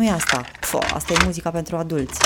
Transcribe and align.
nu 0.00 0.06
e 0.06 0.10
asta. 0.10 0.44
Pfo, 0.60 0.78
asta 0.94 1.12
e 1.12 1.24
muzica 1.24 1.50
pentru 1.50 1.76
adulți. 1.76 2.20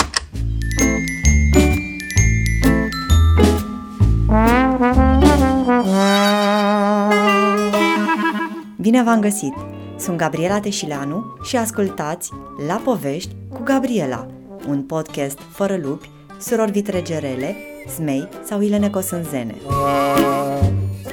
Bine 8.76 9.02
v-am 9.02 9.20
găsit! 9.20 9.54
Sunt 9.98 10.16
Gabriela 10.16 10.60
Teșileanu 10.60 11.36
și 11.42 11.56
ascultați 11.56 12.30
La 12.66 12.74
Povești 12.74 13.34
cu 13.48 13.62
Gabriela, 13.62 14.26
un 14.68 14.82
podcast 14.82 15.38
fără 15.50 15.78
lupi, 15.82 16.10
surori 16.40 16.72
vitregerele, 16.72 17.56
zmei 17.96 18.28
sau 18.44 18.60
ilene 18.60 18.90
cosânzene. 18.90 19.54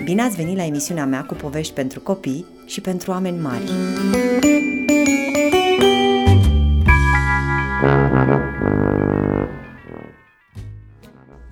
Bine 0.03 0.21
ați 0.21 0.35
venit 0.35 0.57
la 0.57 0.65
emisiunea 0.65 1.05
mea 1.05 1.23
cu 1.23 1.34
povești 1.34 1.73
pentru 1.73 1.99
copii 1.99 2.45
și 2.65 2.81
pentru 2.81 3.12
oameni 3.12 3.39
mari. 3.39 3.71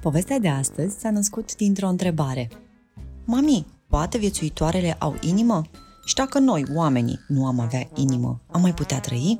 Povestea 0.09 0.39
de 0.39 0.47
astăzi 0.47 0.99
s-a 0.99 1.11
născut 1.11 1.55
dintr-o 1.55 1.87
întrebare. 1.87 2.49
Mami, 3.25 3.65
poate 3.87 4.17
viețuitoarele 4.17 4.95
au 4.99 5.15
inimă? 5.21 5.61
Și 6.05 6.15
dacă 6.15 6.39
noi, 6.39 6.65
oamenii, 6.75 7.19
nu 7.27 7.45
am 7.45 7.59
avea 7.59 7.89
inimă, 7.95 8.41
am 8.47 8.61
mai 8.61 8.73
putea 8.73 8.99
trăi? 8.99 9.39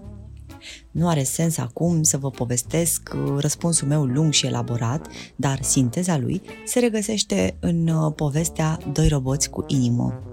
Nu 0.92 1.08
are 1.08 1.24
sens 1.24 1.58
acum 1.58 2.04
să 2.04 2.18
vă 2.18 2.30
povestesc 2.30 3.10
uh, 3.16 3.36
răspunsul 3.38 3.88
meu 3.88 4.06
lung 4.06 4.34
și 4.34 4.46
elaborat, 4.46 5.08
dar 5.36 5.62
sinteza 5.62 6.18
lui 6.18 6.42
se 6.66 6.80
regăsește 6.80 7.58
în 7.60 7.88
uh, 7.88 8.14
povestea 8.16 8.78
Doi 8.92 9.08
roboți 9.08 9.50
cu 9.50 9.64
inimă. 9.68 10.24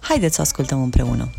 Haideți 0.00 0.34
să 0.34 0.40
o 0.40 0.44
ascultăm 0.44 0.82
împreună! 0.82 1.30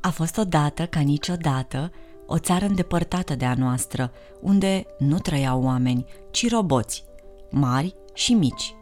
A 0.00 0.10
fost 0.10 0.36
odată, 0.36 0.86
ca 0.86 1.00
niciodată, 1.00 1.92
o 2.32 2.38
țară 2.38 2.64
îndepărtată 2.64 3.34
de 3.34 3.44
a 3.44 3.54
noastră, 3.54 4.10
unde 4.40 4.86
nu 4.98 5.18
trăiau 5.18 5.62
oameni, 5.62 6.04
ci 6.30 6.50
roboți, 6.50 7.04
mari 7.50 7.94
și 8.14 8.34
mici, 8.34 8.74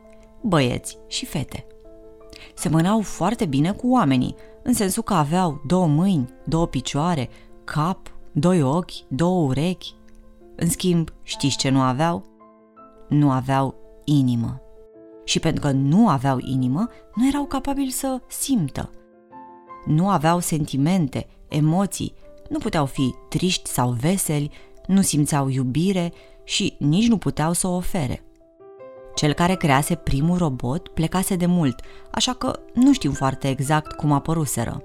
băieți 0.43 0.99
și 1.07 1.27
fete. 1.27 1.67
Semănau 2.55 3.01
foarte 3.01 3.47
bine 3.47 3.73
cu 3.73 3.91
oamenii, 3.91 4.35
în 4.63 4.73
sensul 4.73 5.03
că 5.03 5.15
aveau 5.15 5.63
două 5.67 5.87
mâini, 5.87 6.35
două 6.45 6.67
picioare, 6.67 7.29
cap, 7.65 8.13
doi 8.33 8.63
ochi, 8.63 9.09
două 9.09 9.47
urechi. 9.47 9.95
În 10.57 10.69
schimb, 10.69 11.11
știți 11.23 11.57
ce 11.57 11.69
nu 11.69 11.81
aveau? 11.81 12.25
Nu 13.09 13.31
aveau 13.31 13.75
inimă. 14.05 14.61
Și 15.25 15.41
pentru 15.41 15.61
că 15.61 15.71
nu 15.71 16.09
aveau 16.09 16.39
inimă, 16.39 16.89
nu 17.15 17.27
erau 17.27 17.45
capabili 17.45 17.91
să 17.91 18.21
simtă. 18.29 18.91
Nu 19.87 20.09
aveau 20.09 20.39
sentimente, 20.39 21.27
emoții, 21.49 22.15
nu 22.51 22.59
puteau 22.59 22.87
fi 22.87 23.15
triști 23.29 23.69
sau 23.71 23.91
veseli, 23.91 24.51
nu 24.87 25.01
simțeau 25.03 25.49
iubire 25.49 26.13
și 26.45 26.77
nici 26.79 27.09
nu 27.09 27.17
puteau 27.17 27.53
să 27.53 27.67
o 27.67 27.75
ofere. 27.75 28.23
Cel 29.15 29.33
care 29.33 29.55
crease 29.55 29.95
primul 29.95 30.39
robot 30.39 30.89
plecase 30.89 31.37
de 31.37 31.47
mult, 31.47 31.81
așa 32.11 32.33
că 32.33 32.59
nu 32.75 32.93
știm 32.93 33.13
foarte 33.13 33.49
exact 33.49 33.93
cum 33.93 34.13
apăruseră. 34.13 34.83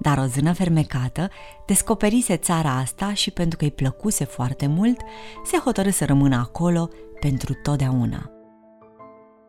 Dar 0.00 0.18
o 0.18 0.24
zână 0.24 0.52
fermecată 0.52 1.30
descoperise 1.66 2.36
țara 2.36 2.76
asta 2.76 3.14
și 3.14 3.30
pentru 3.30 3.58
că 3.58 3.64
îi 3.64 3.70
plăcuse 3.70 4.24
foarte 4.24 4.66
mult, 4.66 5.00
se 5.44 5.56
hotărâ 5.56 5.90
să 5.90 6.04
rămână 6.04 6.36
acolo 6.36 6.88
pentru 7.20 7.54
totdeauna. 7.62 8.31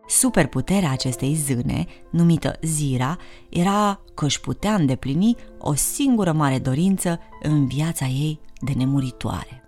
Superputerea 0.08 0.92
acestei 0.92 1.34
zâne, 1.34 1.86
numită 2.10 2.56
Zira, 2.62 3.18
era 3.50 4.00
că 4.14 4.26
își 4.26 4.42
putea 4.42 4.74
îndeplini 4.74 5.36
o 5.60 5.74
singură 5.74 6.32
mare 6.32 6.60
dorință 6.60 7.20
în 7.42 7.68
viața 7.68 8.06
ei 8.06 8.40
de 8.60 8.72
nemuritoare. 8.76 9.64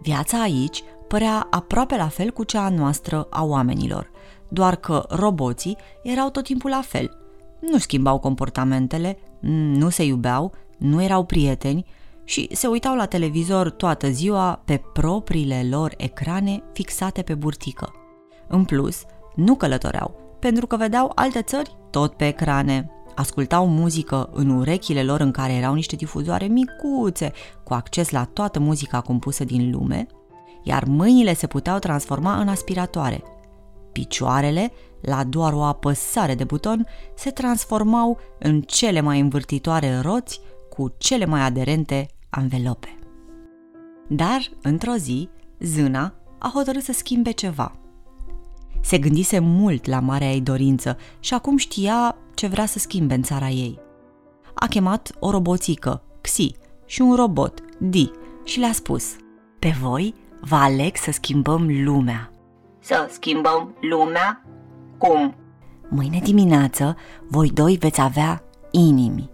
Viața 0.00 0.40
aici 0.40 0.82
părea 1.08 1.46
aproape 1.50 1.96
la 1.96 2.08
fel 2.08 2.30
cu 2.30 2.44
cea 2.44 2.64
a 2.64 2.68
noastră 2.68 3.26
a 3.30 3.44
oamenilor, 3.44 4.10
doar 4.48 4.76
că 4.76 5.06
roboții 5.08 5.76
erau 6.02 6.30
tot 6.30 6.44
timpul 6.44 6.70
la 6.70 6.80
fel. 6.80 7.16
Nu 7.60 7.78
schimbau 7.78 8.18
comportamentele, 8.18 9.18
nu 9.40 9.88
se 9.88 10.04
iubeau, 10.04 10.52
nu 10.78 11.02
erau 11.02 11.24
prieteni 11.24 11.86
și 12.24 12.48
se 12.52 12.66
uitau 12.66 12.96
la 12.96 13.06
televizor 13.06 13.70
toată 13.70 14.10
ziua 14.10 14.62
pe 14.64 14.82
propriile 14.92 15.66
lor 15.70 15.94
ecrane 15.96 16.62
fixate 16.72 17.22
pe 17.22 17.34
burtică. 17.34 17.92
În 18.48 18.64
plus, 18.64 19.04
nu 19.34 19.54
călătoreau, 19.54 20.36
pentru 20.38 20.66
că 20.66 20.76
vedeau 20.76 21.12
alte 21.14 21.42
țări 21.42 21.76
tot 21.90 22.12
pe 22.12 22.26
ecrane. 22.26 22.90
Ascultau 23.14 23.66
muzică 23.66 24.30
în 24.32 24.50
urechile 24.50 25.02
lor 25.02 25.20
în 25.20 25.30
care 25.30 25.52
erau 25.52 25.74
niște 25.74 25.96
difuzoare 25.96 26.46
micuțe, 26.46 27.32
cu 27.64 27.74
acces 27.74 28.10
la 28.10 28.24
toată 28.24 28.60
muzica 28.60 29.00
compusă 29.00 29.44
din 29.44 29.70
lume, 29.70 30.06
iar 30.62 30.84
mâinile 30.84 31.34
se 31.34 31.46
puteau 31.46 31.78
transforma 31.78 32.40
în 32.40 32.48
aspiratoare. 32.48 33.22
Picioarele, 33.92 34.72
la 35.00 35.24
doar 35.24 35.52
o 35.52 35.62
apăsare 35.62 36.34
de 36.34 36.44
buton, 36.44 36.86
se 37.14 37.30
transformau 37.30 38.18
în 38.38 38.60
cele 38.60 39.00
mai 39.00 39.20
învârtitoare 39.20 39.98
roți 39.98 40.40
cu 40.70 40.94
cele 40.98 41.24
mai 41.24 41.40
aderente 41.40 42.08
anvelope. 42.30 42.98
Dar, 44.08 44.50
într-o 44.62 44.94
zi, 44.96 45.28
zâna 45.60 46.14
a 46.38 46.50
hotărât 46.54 46.82
să 46.82 46.92
schimbe 46.92 47.30
ceva. 47.30 47.72
Se 48.86 48.98
gândise 48.98 49.38
mult 49.38 49.86
la 49.86 50.00
marea 50.00 50.30
ei 50.32 50.40
dorință 50.40 50.96
și 51.20 51.34
acum 51.34 51.56
știa 51.56 52.16
ce 52.34 52.46
vrea 52.46 52.66
să 52.66 52.78
schimbe 52.78 53.14
în 53.14 53.22
țara 53.22 53.48
ei. 53.48 53.78
A 54.54 54.66
chemat 54.66 55.12
o 55.18 55.30
roboțică, 55.30 56.02
Xi, 56.20 56.54
și 56.84 57.00
un 57.00 57.14
robot, 57.14 57.60
Di, 57.78 58.10
și 58.44 58.58
le-a 58.58 58.72
spus 58.72 59.16
Pe 59.58 59.74
voi 59.80 60.14
vă 60.40 60.54
aleg 60.54 60.96
să 60.96 61.10
schimbăm 61.10 61.66
lumea. 61.84 62.30
Să 62.78 63.08
schimbăm 63.12 63.74
lumea? 63.80 64.44
Cum? 64.98 65.34
Mâine 65.88 66.20
dimineață, 66.22 66.96
voi 67.28 67.50
doi 67.50 67.76
veți 67.76 68.00
avea 68.00 68.42
inimi. 68.70 69.30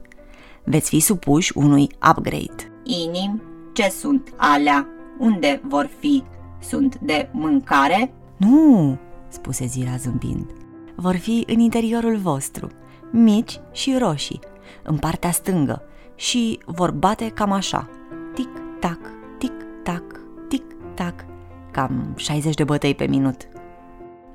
Veți 0.64 0.88
fi 0.88 1.00
supuși 1.00 1.52
unui 1.56 1.88
upgrade. 2.10 2.72
Inim? 2.82 3.42
Ce 3.72 3.88
sunt 3.88 4.32
alea? 4.36 4.88
Unde 5.18 5.60
vor 5.68 5.90
fi? 5.98 6.22
Sunt 6.60 6.98
de 6.98 7.28
mâncare? 7.32 8.12
Nu, 8.36 8.98
spuse 9.32 9.66
Zira 9.66 9.96
zâmbind. 9.96 10.50
Vor 10.94 11.16
fi 11.16 11.44
în 11.46 11.58
interiorul 11.58 12.16
vostru, 12.16 12.68
mici 13.10 13.60
și 13.72 13.96
roșii, 13.98 14.40
în 14.82 14.96
partea 14.96 15.30
stângă 15.30 15.82
și 16.14 16.58
vor 16.66 16.90
bate 16.90 17.28
cam 17.28 17.52
așa. 17.52 17.88
Tic-tac, 18.34 18.98
tic-tac, 19.38 20.02
tic-tac, 20.48 21.24
cam 21.70 22.12
60 22.16 22.54
de 22.54 22.64
bătăi 22.64 22.94
pe 22.94 23.06
minut. 23.06 23.48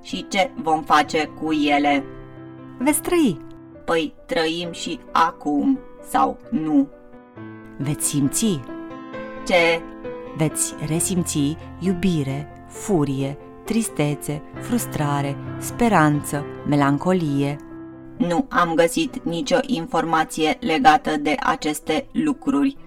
Și 0.02 0.28
ce 0.28 0.52
vom 0.62 0.84
face 0.84 1.26
cu 1.42 1.54
ele? 1.54 2.04
Veți 2.78 3.02
trăi. 3.02 3.38
Păi 3.86 4.14
trăim 4.26 4.72
și 4.72 5.00
acum, 5.12 5.80
sau 6.10 6.40
nu? 6.50 6.88
Veți 7.78 8.08
simți. 8.08 8.60
Ce? 9.46 9.82
Veți 10.38 10.74
resimți 10.88 11.58
iubire, 11.80 12.48
furie, 12.68 13.38
tristețe, 13.68 14.42
frustrare, 14.62 15.36
speranță, 15.60 16.46
melancolie. 16.68 17.56
Nu 18.18 18.46
am 18.50 18.74
găsit 18.74 19.24
nicio 19.24 19.58
informație 19.62 20.58
legată 20.60 21.18
de 21.18 21.36
aceste 21.40 22.08
lucruri. 22.12 22.78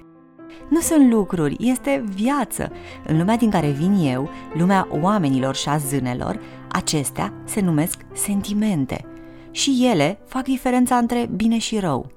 Nu 0.69 0.81
sunt 0.81 1.13
lucruri, 1.13 1.57
este 1.59 2.05
viață. 2.15 2.73
În 3.07 3.19
lumea 3.19 3.37
din 3.37 3.51
care 3.51 3.69
vin 3.69 4.13
eu, 4.15 4.31
lumea 4.55 4.89
oamenilor 5.01 5.55
și 5.55 5.69
a 5.69 5.77
zânelor, 5.77 6.41
acestea 6.69 7.33
se 7.45 7.61
numesc 7.61 8.01
sentimente. 8.13 9.05
Și 9.51 9.89
ele 9.91 10.19
fac 10.27 10.43
diferența 10.43 10.97
între 10.97 11.31
bine 11.37 11.59
și 11.59 11.79
rău. 11.79 12.11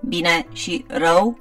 Bine 0.00 0.46
și 0.52 0.84
rău? 0.88 1.38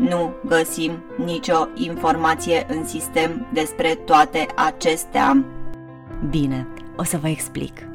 Nu 0.00 0.32
găsim 0.46 1.02
nicio 1.24 1.66
informație 1.74 2.66
în 2.68 2.86
sistem 2.86 3.46
despre 3.52 3.94
toate 3.94 4.46
acestea. 4.56 5.44
Bine, 6.30 6.68
o 6.96 7.02
să 7.02 7.18
vă 7.18 7.28
explic. 7.28 7.88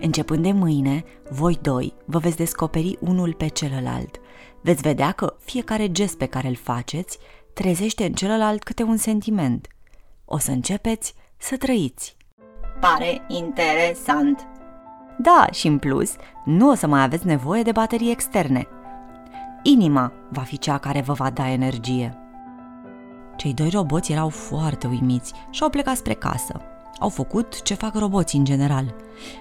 Începând 0.00 0.42
de 0.42 0.52
mâine, 0.52 1.04
voi 1.30 1.58
doi 1.62 1.94
vă 2.04 2.18
veți 2.18 2.36
descoperi 2.36 2.98
unul 3.00 3.32
pe 3.32 3.46
celălalt. 3.46 4.20
Veți 4.60 4.82
vedea 4.82 5.12
că 5.12 5.36
fiecare 5.40 5.92
gest 5.92 6.16
pe 6.16 6.26
care 6.26 6.48
îl 6.48 6.56
faceți 6.56 7.18
trezește 7.52 8.04
în 8.04 8.12
celălalt 8.12 8.62
câte 8.62 8.82
un 8.82 8.96
sentiment. 8.96 9.66
O 10.24 10.38
să 10.38 10.50
începeți 10.50 11.14
să 11.36 11.56
trăiți. 11.56 12.16
Pare 12.80 13.22
interesant. 13.28 14.46
Da, 15.18 15.46
și 15.52 15.66
în 15.66 15.78
plus, 15.78 16.14
nu 16.44 16.70
o 16.70 16.74
să 16.74 16.86
mai 16.86 17.02
aveți 17.02 17.26
nevoie 17.26 17.62
de 17.62 17.72
baterii 17.72 18.10
externe. 18.10 18.68
Inima 19.70 20.12
va 20.28 20.40
fi 20.40 20.58
cea 20.58 20.78
care 20.78 21.00
vă 21.00 21.12
va 21.12 21.30
da 21.30 21.50
energie. 21.50 22.18
Cei 23.36 23.54
doi 23.54 23.68
roboți 23.68 24.12
erau 24.12 24.28
foarte 24.28 24.86
uimiți 24.86 25.32
și 25.50 25.62
au 25.62 25.68
plecat 25.68 25.96
spre 25.96 26.14
casă. 26.14 26.60
Au 26.98 27.08
făcut 27.08 27.62
ce 27.62 27.74
fac 27.74 27.94
roboții 27.94 28.38
în 28.38 28.44
general. 28.44 28.94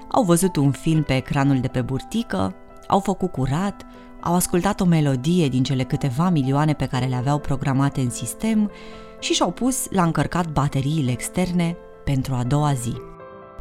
Au 0.08 0.24
văzut 0.24 0.56
un 0.56 0.72
film 0.72 1.04
pe 1.04 1.16
ecranul 1.16 1.60
de 1.60 1.68
pe 1.68 1.82
burtică, 1.82 2.56
au 2.88 3.00
făcut 3.00 3.32
curat, 3.32 3.86
au 4.22 4.34
ascultat 4.36 4.82
o 4.82 4.86
melodie 4.86 5.48
din 5.48 5.64
cele 5.64 5.84
câteva 5.84 6.30
milioane 6.30 6.74
pe 6.74 6.86
care 6.86 7.06
le 7.06 7.16
aveau 7.16 7.40
programate 7.40 8.02
în 8.02 8.10
sistem 8.10 8.72
și 9.20 9.34
și-au 9.34 9.52
pus 9.52 9.88
la 9.90 10.04
încărcat 10.04 10.48
bateriile 10.48 11.12
externe 11.12 11.78
pentru 12.04 12.34
a 12.34 12.44
doua 12.44 12.74
zi. 12.74 12.94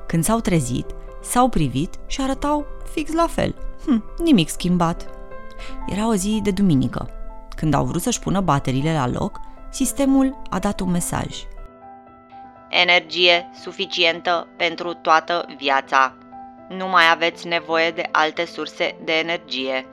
Când 0.06 0.24
s-au 0.24 0.40
trezit, 0.40 0.86
s-au 1.22 1.48
privit 1.48 1.94
și 2.06 2.20
arătau 2.20 2.64
fix 2.92 3.12
la 3.12 3.26
fel. 3.26 3.54
Hm, 3.84 4.04
nimic 4.22 4.48
schimbat. 4.48 5.15
Era 5.86 6.08
o 6.08 6.14
zi 6.14 6.40
de 6.42 6.50
duminică. 6.50 7.10
Când 7.56 7.74
au 7.74 7.84
vrut 7.84 8.02
să-și 8.02 8.20
pună 8.20 8.40
bateriile 8.40 8.92
la 8.92 9.08
loc, 9.08 9.40
sistemul 9.70 10.42
a 10.50 10.58
dat 10.58 10.80
un 10.80 10.90
mesaj. 10.90 11.44
Energie 12.68 13.50
suficientă 13.62 14.46
pentru 14.56 14.94
toată 14.94 15.46
viața. 15.56 16.14
Nu 16.68 16.88
mai 16.88 17.04
aveți 17.12 17.46
nevoie 17.46 17.90
de 17.90 18.08
alte 18.12 18.44
surse 18.44 18.96
de 19.04 19.12
energie. 19.12 19.86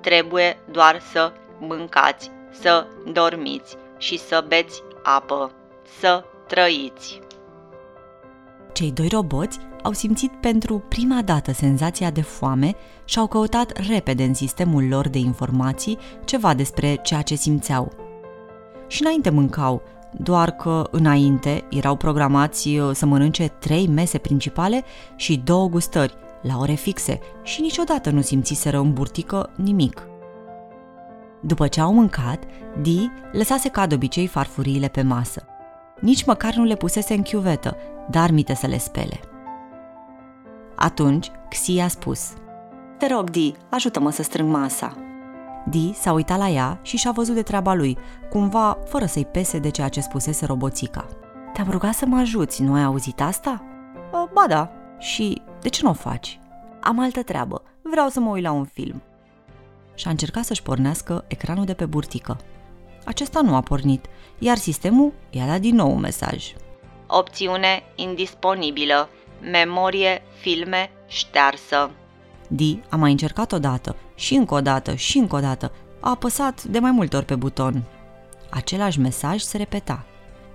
Trebuie 0.00 0.58
doar 0.70 1.00
să 1.12 1.32
mâncați, 1.58 2.30
să 2.50 2.86
dormiți 3.12 3.76
și 3.98 4.18
să 4.18 4.44
beți 4.48 4.82
apă, 5.02 5.50
să 6.00 6.24
trăiți. 6.46 7.20
Cei 8.72 8.90
doi 8.90 9.08
roboți 9.08 9.58
au 9.82 9.92
simțit 9.92 10.32
pentru 10.32 10.82
prima 10.88 11.22
dată 11.22 11.52
senzația 11.52 12.10
de 12.10 12.20
foame 12.20 12.74
și 13.04 13.18
au 13.18 13.26
căutat 13.26 13.86
repede 13.88 14.24
în 14.24 14.34
sistemul 14.34 14.88
lor 14.88 15.08
de 15.08 15.18
informații 15.18 15.98
ceva 16.24 16.54
despre 16.54 16.98
ceea 17.02 17.22
ce 17.22 17.34
simțeau. 17.34 17.92
Și 18.86 19.02
înainte 19.02 19.30
mâncau, 19.30 19.82
doar 20.12 20.50
că 20.50 20.88
înainte 20.90 21.64
erau 21.70 21.96
programați 21.96 22.68
uh, 22.68 22.90
să 22.94 23.06
mănânce 23.06 23.48
trei 23.58 23.86
mese 23.86 24.18
principale 24.18 24.84
și 25.16 25.36
două 25.44 25.68
gustări, 25.68 26.14
la 26.42 26.58
ore 26.58 26.74
fixe, 26.74 27.18
și 27.42 27.60
niciodată 27.60 28.10
nu 28.10 28.20
simțiseră 28.20 28.78
în 28.78 28.92
burtică 28.92 29.50
nimic. 29.54 30.02
După 31.40 31.66
ce 31.66 31.80
au 31.80 31.92
mâncat, 31.92 32.42
Di 32.80 33.10
lăsase 33.32 33.68
ca 33.68 33.86
de 33.86 33.94
obicei 33.94 34.26
farfuriile 34.26 34.88
pe 34.88 35.02
masă. 35.02 35.44
Nici 36.00 36.24
măcar 36.24 36.54
nu 36.54 36.64
le 36.64 36.74
pusese 36.74 37.14
în 37.14 37.22
chiuvetă, 37.22 37.76
dar 38.10 38.30
mite 38.30 38.54
să 38.54 38.66
le 38.66 38.78
spele. 38.78 39.20
Atunci, 40.82 41.30
Xi 41.48 41.78
a 41.80 41.88
spus, 41.88 42.32
Te 42.98 43.06
rog, 43.06 43.30
Di, 43.30 43.54
ajută-mă 43.68 44.10
să 44.10 44.22
strâng 44.22 44.50
masa. 44.50 44.96
Di 45.68 45.92
s-a 45.92 46.12
uitat 46.12 46.38
la 46.38 46.48
ea 46.48 46.78
și 46.82 46.96
și-a 46.96 47.10
văzut 47.10 47.34
de 47.34 47.42
treaba 47.42 47.74
lui, 47.74 47.98
cumva 48.30 48.78
fără 48.86 49.06
să-i 49.06 49.24
pese 49.24 49.58
de 49.58 49.70
ceea 49.70 49.88
ce 49.88 50.00
spusese 50.00 50.46
roboțica. 50.46 51.06
Te-am 51.52 51.70
rugat 51.70 51.94
să 51.94 52.06
mă 52.06 52.16
ajuți, 52.16 52.62
nu 52.62 52.74
ai 52.74 52.82
auzit 52.82 53.20
asta? 53.20 53.64
Ba 54.10 54.44
da. 54.48 54.70
Și 54.98 55.42
de 55.60 55.68
ce 55.68 55.80
nu 55.82 55.90
o 55.90 55.92
faci? 55.92 56.40
Am 56.80 57.00
altă 57.00 57.22
treabă, 57.22 57.62
vreau 57.82 58.08
să 58.08 58.20
mă 58.20 58.30
uit 58.30 58.42
la 58.42 58.52
un 58.52 58.64
film. 58.64 59.02
Și 59.94 60.06
a 60.06 60.10
încercat 60.10 60.44
să-și 60.44 60.62
pornească 60.62 61.24
ecranul 61.28 61.64
de 61.64 61.74
pe 61.74 61.86
burtică. 61.86 62.36
Acesta 63.04 63.40
nu 63.40 63.54
a 63.54 63.60
pornit, 63.60 64.06
iar 64.38 64.56
sistemul 64.56 65.12
i-a 65.30 65.46
dat 65.46 65.60
din 65.60 65.74
nou 65.74 65.90
un 65.90 66.00
mesaj. 66.00 66.52
Opțiune 67.06 67.82
indisponibilă. 67.94 69.08
Memorie, 69.40 70.22
filme, 70.40 70.90
ștearsă. 71.06 71.90
Di 72.48 72.80
a 72.88 72.96
mai 72.96 73.10
încercat 73.10 73.52
odată, 73.52 73.96
și 74.14 74.34
încă 74.34 74.54
o 74.54 74.60
dată, 74.60 74.94
și 74.94 75.18
încă 75.18 75.36
o 75.36 75.40
dată. 75.40 75.72
A 76.00 76.10
apăsat 76.10 76.62
de 76.62 76.78
mai 76.78 76.90
multe 76.90 77.16
ori 77.16 77.24
pe 77.24 77.34
buton. 77.34 77.82
Același 78.50 79.00
mesaj 79.00 79.40
se 79.40 79.56
repeta. 79.56 80.04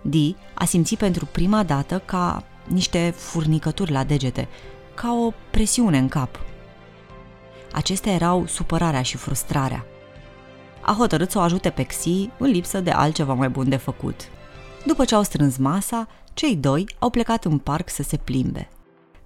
Di 0.02 0.36
a 0.54 0.66
simțit 0.66 0.98
pentru 0.98 1.26
prima 1.26 1.64
dată 1.64 2.02
ca 2.06 2.44
niște 2.68 3.14
furnicături 3.18 3.92
la 3.92 4.04
degete, 4.04 4.48
ca 4.94 5.14
o 5.14 5.32
presiune 5.52 5.98
în 5.98 6.08
cap. 6.08 6.40
Acestea 7.72 8.14
erau 8.14 8.46
supărarea 8.46 9.02
și 9.02 9.18
frustrarea. 9.18 9.86
A 10.82 10.96
hotărât 10.98 11.32
să 11.32 11.38
o 11.38 11.42
ajute 11.42 11.70
pe 11.70 11.84
Xi 11.84 12.30
în 12.38 12.50
lipsă 12.50 12.80
de 12.80 12.92
altceva 12.92 13.34
mai 13.34 13.50
bun 13.50 13.70
de 13.70 13.76
făcut. 13.76 14.22
După 14.86 15.06
ce 15.06 15.16
au 15.16 15.24
strâns 15.24 15.58
masa, 15.58 16.08
cei 16.34 16.56
doi 16.56 16.86
au 17.00 17.10
plecat 17.10 17.46
în 17.46 17.58
parc 17.58 17.90
să 17.90 18.04
se 18.04 18.18
plimbe. 18.18 18.70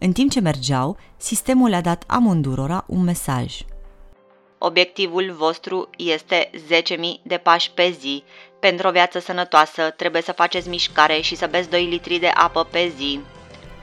În 0.01 0.11
timp 0.11 0.31
ce 0.31 0.39
mergeau, 0.39 0.97
sistemul 1.17 1.69
le-a 1.69 1.81
dat 1.81 2.03
amândurora 2.07 2.83
un 2.87 3.03
mesaj. 3.03 3.57
Obiectivul 4.57 5.35
vostru 5.37 5.89
este 5.97 6.49
10.000 6.53 6.97
de 7.23 7.37
pași 7.37 7.71
pe 7.71 7.95
zi. 7.99 8.23
Pentru 8.59 8.87
o 8.87 8.91
viață 8.91 9.19
sănătoasă 9.19 9.89
trebuie 9.95 10.21
să 10.21 10.31
faceți 10.31 10.69
mișcare 10.69 11.21
și 11.21 11.35
să 11.35 11.47
beți 11.51 11.69
2 11.69 11.85
litri 11.85 12.19
de 12.19 12.27
apă 12.27 12.67
pe 12.71 12.91
zi. 12.97 13.19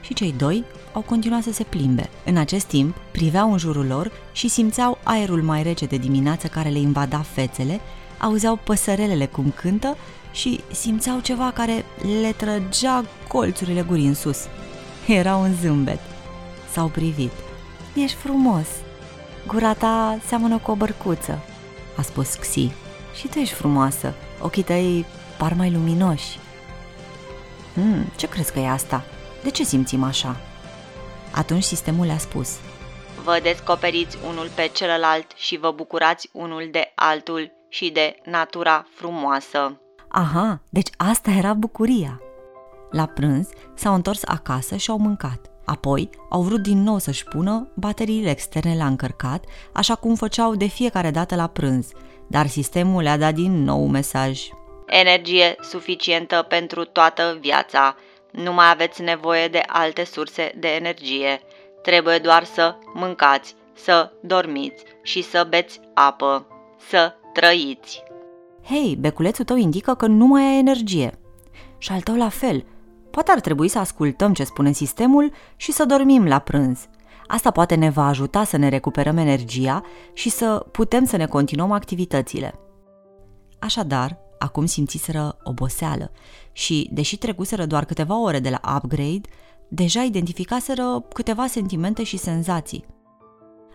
Și 0.01 0.13
cei 0.13 0.33
doi 0.37 0.63
au 0.93 1.01
continuat 1.01 1.43
să 1.43 1.51
se 1.51 1.63
plimbe. 1.63 2.09
În 2.25 2.37
acest 2.37 2.65
timp, 2.65 2.95
priveau 3.11 3.51
în 3.51 3.57
jurul 3.57 3.87
lor 3.87 4.11
și 4.31 4.47
simțeau 4.47 4.97
aerul 5.03 5.41
mai 5.41 5.63
rece 5.63 5.85
de 5.85 5.97
dimineață 5.97 6.47
care 6.47 6.69
le 6.69 6.79
invada 6.79 7.19
fețele, 7.19 7.79
auzeau 8.19 8.55
păsărelele 8.55 9.25
cum 9.25 9.51
cântă 9.51 9.97
și 10.31 10.59
simțeau 10.71 11.19
ceva 11.19 11.51
care 11.51 11.85
le 12.21 12.31
trăgea 12.31 13.05
colțurile 13.27 13.81
gurii 13.81 14.07
în 14.07 14.13
sus. 14.13 14.47
Era 15.07 15.35
un 15.35 15.53
zâmbet. 15.53 15.99
S-au 16.71 16.87
privit. 16.87 17.31
Ești 17.95 18.17
frumos. 18.17 18.67
Gura 19.47 19.73
ta 19.73 20.19
seamănă 20.25 20.57
cu 20.57 20.71
o 20.71 20.75
bărcuță, 20.75 21.39
a 21.97 22.01
spus 22.01 22.33
Xi. 22.35 22.71
Și 23.15 23.27
tu 23.27 23.39
ești 23.39 23.53
frumoasă. 23.53 24.13
Ochii 24.41 24.63
tăi 24.63 25.05
par 25.37 25.53
mai 25.53 25.71
luminoși. 25.71 26.39
Hmm, 27.73 28.05
ce 28.15 28.27
crezi 28.27 28.51
că 28.51 28.59
e 28.59 28.69
asta? 28.69 29.03
De 29.43 29.49
ce 29.49 29.63
simțim 29.63 30.03
așa? 30.03 30.35
Atunci 31.31 31.63
sistemul 31.63 32.05
le-a 32.05 32.17
spus. 32.17 32.57
Vă 33.23 33.39
descoperiți 33.43 34.17
unul 34.29 34.49
pe 34.55 34.69
celălalt 34.73 35.31
și 35.35 35.57
vă 35.57 35.71
bucurați 35.71 36.29
unul 36.31 36.67
de 36.71 36.91
altul 36.95 37.51
și 37.69 37.89
de 37.89 38.15
natura 38.25 38.87
frumoasă. 38.95 39.81
Aha, 40.07 40.61
deci 40.69 40.89
asta 40.97 41.31
era 41.31 41.53
bucuria. 41.53 42.21
La 42.91 43.05
prânz 43.05 43.49
s-au 43.73 43.93
întors 43.93 44.23
acasă 44.23 44.75
și 44.75 44.89
au 44.89 44.97
mâncat. 44.97 45.51
Apoi 45.65 46.09
au 46.29 46.41
vrut 46.41 46.61
din 46.61 46.83
nou 46.83 46.97
să-și 46.97 47.23
pună 47.23 47.67
bateriile 47.73 48.29
externe 48.29 48.75
la 48.77 48.85
încărcat, 48.85 49.45
așa 49.73 49.95
cum 49.95 50.15
făceau 50.15 50.55
de 50.55 50.65
fiecare 50.65 51.11
dată 51.11 51.35
la 51.35 51.47
prânz, 51.47 51.87
dar 52.27 52.47
sistemul 52.47 53.01
le-a 53.01 53.17
dat 53.17 53.33
din 53.33 53.63
nou 53.63 53.83
un 53.83 53.91
mesaj. 53.91 54.41
Energie 54.85 55.55
suficientă 55.61 56.45
pentru 56.49 56.85
toată 56.85 57.37
viața. 57.41 57.95
Nu 58.31 58.53
mai 58.53 58.69
aveți 58.71 59.01
nevoie 59.01 59.47
de 59.47 59.63
alte 59.67 60.03
surse 60.03 60.51
de 60.59 60.67
energie. 60.67 61.39
Trebuie 61.81 62.17
doar 62.17 62.43
să 62.43 62.75
mâncați, 62.93 63.55
să 63.73 64.11
dormiți 64.21 64.83
și 65.03 65.21
să 65.21 65.45
beți 65.49 65.79
apă, 65.93 66.47
să 66.89 67.13
trăiți. 67.33 68.03
Hei, 68.63 68.97
beculețul 68.99 69.45
tău 69.45 69.55
indică 69.55 69.95
că 69.95 70.05
nu 70.05 70.25
mai 70.25 70.43
ai 70.43 70.57
energie. 70.57 71.19
Și 71.77 71.91
al 71.91 72.01
tău 72.01 72.15
la 72.15 72.29
fel. 72.29 72.65
Poate 73.17 73.31
ar 73.31 73.39
trebui 73.39 73.67
să 73.67 73.79
ascultăm 73.79 74.33
ce 74.33 74.43
spune 74.43 74.71
sistemul 74.71 75.31
și 75.55 75.71
să 75.71 75.85
dormim 75.85 76.25
la 76.25 76.39
prânz. 76.39 76.87
Asta 77.27 77.51
poate 77.51 77.75
ne 77.75 77.89
va 77.89 78.07
ajuta 78.07 78.43
să 78.43 78.57
ne 78.57 78.69
recuperăm 78.69 79.17
energia 79.17 79.83
și 80.13 80.29
să 80.29 80.65
putem 80.71 81.05
să 81.05 81.17
ne 81.17 81.25
continuăm 81.25 81.71
activitățile. 81.71 82.59
Așadar, 83.59 84.17
acum 84.39 84.65
simțiseră 84.65 85.37
oboseală 85.43 86.11
și, 86.51 86.89
deși 86.93 87.17
trecuseră 87.17 87.65
doar 87.65 87.85
câteva 87.85 88.21
ore 88.21 88.39
de 88.39 88.49
la 88.49 88.75
upgrade, 88.75 89.29
deja 89.67 90.01
identificaseră 90.01 91.05
câteva 91.13 91.47
sentimente 91.47 92.03
și 92.03 92.17
senzații. 92.17 92.85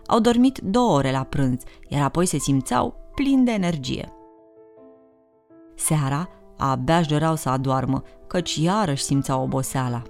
Au 0.05 0.19
dormit 0.19 0.57
două 0.57 0.97
ore 0.97 1.11
la 1.11 1.23
prânz, 1.23 1.61
iar 1.87 2.03
apoi 2.03 2.25
se 2.25 2.37
simțeau 2.37 3.11
plini 3.15 3.45
de 3.45 3.51
energie. 3.51 4.13
Seara, 5.75 6.29
abia 6.71 6.97
își 6.97 7.07
doreau 7.07 7.35
să 7.35 7.49
adoarmă, 7.49 8.03
căci 8.27 8.55
iarăși 8.55 9.03
simțeau 9.03 9.43
oboseala. 9.43 10.01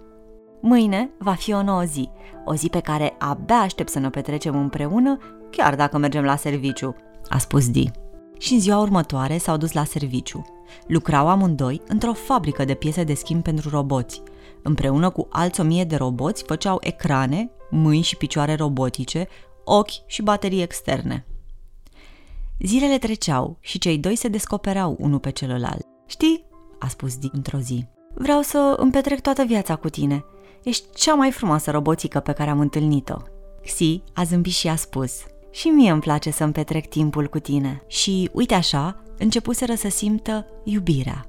Mâine 0.62 1.10
va 1.20 1.34
fi 1.34 1.54
o 1.54 1.64
nouă 1.64 1.84
zi, 1.84 2.10
o 2.46 2.56
zi 2.56 2.70
pe 2.70 2.80
care 2.80 3.16
abia 3.20 3.56
aștept 3.56 3.90
să 3.90 4.00
ne 4.00 4.10
petrecem 4.10 4.56
împreună, 4.56 5.18
chiar 5.50 5.76
dacă 5.76 5.98
mergem 5.98 6.24
la 6.24 6.36
serviciu, 6.36 6.96
a 7.30 7.38
spus 7.38 7.70
Di. 7.70 7.92
Și 8.38 8.54
în 8.54 8.60
ziua 8.60 8.80
următoare 8.80 9.38
s-au 9.38 9.58
dus 9.58 9.72
la 9.72 9.84
serviciu. 9.84 10.46
Lucrau 10.88 11.28
amândoi 11.28 11.82
într-o 11.88 12.14
fabrică 12.14 12.66
de 12.66 12.74
piese 12.74 13.04
de 13.04 13.14
schimb 13.14 13.44
pentru 13.44 13.70
roboți. 13.70 14.22
Împreună 14.62 15.10
cu 15.10 15.28
alți 15.32 15.60
o 15.60 15.64
mie 15.64 15.84
de 15.84 15.96
roboți 15.96 16.44
făceau 16.44 16.78
ecrane, 16.82 17.52
mâini 17.70 18.04
și 18.04 18.18
picioare 18.18 18.56
robotice, 18.56 19.28
ochi 19.64 20.08
și 20.08 20.22
baterii 20.22 20.62
externe. 20.62 21.26
Zilele 22.60 22.98
treceau 22.98 23.58
și 23.60 23.80
cei 23.80 23.98
doi 23.98 24.16
se 24.16 24.28
descopereau 24.28 24.96
unul 25.00 25.20
pe 25.20 25.30
celălalt. 25.30 25.93
Știi, 26.14 26.46
a 26.80 26.88
spus 26.88 27.18
Di 27.18 27.30
într-o 27.32 27.58
zi, 27.58 27.86
vreau 28.14 28.42
să 28.42 28.76
îmi 28.78 28.92
petrec 28.92 29.22
toată 29.22 29.44
viața 29.44 29.76
cu 29.76 29.90
tine. 29.90 30.26
Ești 30.64 30.86
cea 30.94 31.14
mai 31.14 31.32
frumoasă 31.32 31.72
robotică 31.72 32.20
pe 32.20 32.32
care 32.32 32.50
am 32.50 32.60
întâlnit-o. 32.60 33.18
Xi 33.64 34.04
a 34.14 34.24
zâmbit 34.24 34.54
și 34.54 34.68
a 34.68 34.76
spus, 34.76 35.14
și 35.52 35.68
mie 35.68 35.92
îmi 35.92 36.02
place 36.02 36.32
să-mi 36.32 36.52
petrec 36.52 36.90
timpul 36.90 37.28
cu 37.28 37.40
tine. 37.40 37.84
Și 37.88 38.30
uite 38.34 38.54
așa, 38.54 39.04
începuseră 39.18 39.76
să 39.76 39.90
simtă 39.90 40.46
iubirea. 40.64 41.26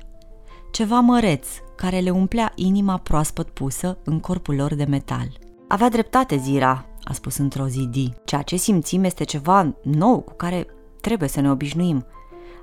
Ceva 0.72 1.00
măreț 1.00 1.46
care 1.76 1.98
le 1.98 2.10
umplea 2.10 2.52
inima 2.54 2.98
proaspăt 2.98 3.48
pusă 3.48 3.98
în 4.04 4.20
corpul 4.20 4.54
lor 4.54 4.74
de 4.74 4.84
metal. 4.84 5.28
Avea 5.68 5.88
dreptate 5.88 6.36
Zira, 6.36 6.86
a 7.04 7.12
spus 7.12 7.36
într-o 7.36 7.66
zi 7.66 7.86
Di. 7.90 8.12
Ceea 8.24 8.42
ce 8.42 8.56
simțim 8.56 9.04
este 9.04 9.24
ceva 9.24 9.74
nou 9.82 10.20
cu 10.20 10.32
care 10.32 10.66
trebuie 11.00 11.28
să 11.28 11.40
ne 11.40 11.50
obișnuim. 11.50 12.06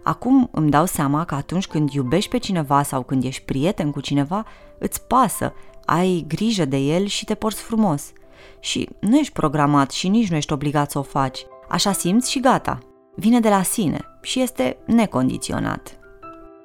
Acum 0.03 0.50
îmi 0.51 0.70
dau 0.70 0.86
seama 0.86 1.25
că 1.25 1.36
atunci 1.36 1.67
când 1.67 1.91
iubești 1.91 2.29
pe 2.29 2.38
cineva 2.38 2.84
sau 2.84 3.03
când 3.03 3.24
ești 3.24 3.43
prieten 3.43 3.91
cu 3.91 4.00
cineva, 4.00 4.46
îți 4.79 5.01
pasă, 5.01 5.53
ai 5.86 6.25
grijă 6.27 6.65
de 6.65 6.77
el 6.77 7.05
și 7.05 7.25
te 7.25 7.36
porți 7.36 7.62
frumos. 7.62 8.12
Și 8.60 8.89
nu 9.00 9.17
ești 9.17 9.34
programat 9.34 9.91
și 9.91 10.08
nici 10.08 10.29
nu 10.29 10.36
ești 10.36 10.53
obligat 10.53 10.91
să 10.91 11.00
o 11.00 11.01
faci. 11.01 11.46
Așa 11.70 11.91
simți 11.91 12.31
și 12.31 12.39
gata. 12.39 12.77
Vine 13.15 13.39
de 13.39 13.50
la 13.50 13.63
sine 13.63 14.00
și 14.22 14.41
este 14.41 14.77
necondiționat. 14.86 15.96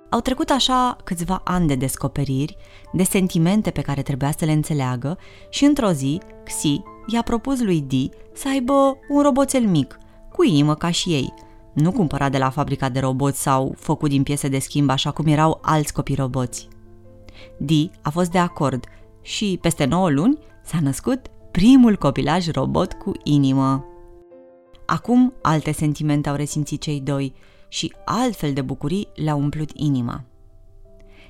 Au 0.09 0.21
trecut 0.21 0.51
așa 0.51 0.97
câțiva 1.05 1.41
ani 1.45 1.67
de 1.67 1.75
descoperiri, 1.75 2.57
de 2.93 3.03
sentimente 3.03 3.71
pe 3.71 3.81
care 3.81 4.03
trebuia 4.03 4.31
să 4.39 4.45
le 4.45 4.53
înțeleagă 4.53 5.19
și 5.49 5.65
într-o 5.65 5.91
zi, 5.91 6.21
Xi 6.45 6.83
i-a 7.07 7.23
propus 7.23 7.61
lui 7.61 7.81
Di 7.81 8.09
să 8.33 8.49
aibă 8.49 8.99
un 9.09 9.23
roboțel 9.23 9.67
mic, 9.67 9.99
cu 10.33 10.45
inimă 10.45 10.75
ca 10.75 10.91
și 10.91 11.13
ei, 11.13 11.35
nu 11.77 11.93
cumpărat 11.93 12.31
de 12.31 12.39
la 12.39 12.51
fabrica 12.51 12.89
de 12.89 13.01
roboți 13.01 13.43
sau 13.43 13.75
făcut 13.79 14.09
din 14.09 14.23
piese 14.23 14.49
de 14.49 14.59
schimb 14.59 14.91
așa 14.91 15.11
cum 15.11 15.27
erau 15.27 15.59
alți 15.63 15.93
copii 15.93 16.15
roboți. 16.15 16.69
Di 17.57 17.91
a 18.03 18.11
fost 18.11 18.31
de 18.31 18.39
acord 18.39 18.85
și 19.23 19.59
peste 19.61 19.85
9 19.85 20.11
luni 20.11 20.39
s-a 20.65 20.79
născut 20.81 21.21
primul 21.51 21.97
copilaj 21.97 22.51
robot 22.51 22.93
cu 22.93 23.13
inimă. 23.23 23.85
Acum 24.87 25.33
alte 25.43 25.73
sentimente 25.73 26.29
au 26.29 26.35
resimțit 26.35 26.81
cei 26.81 27.01
doi 27.01 27.35
și 27.69 27.95
altfel 28.05 28.53
de 28.53 28.63
bucurii 28.63 29.09
le-au 29.15 29.41
umplut 29.41 29.71
inima. 29.75 30.25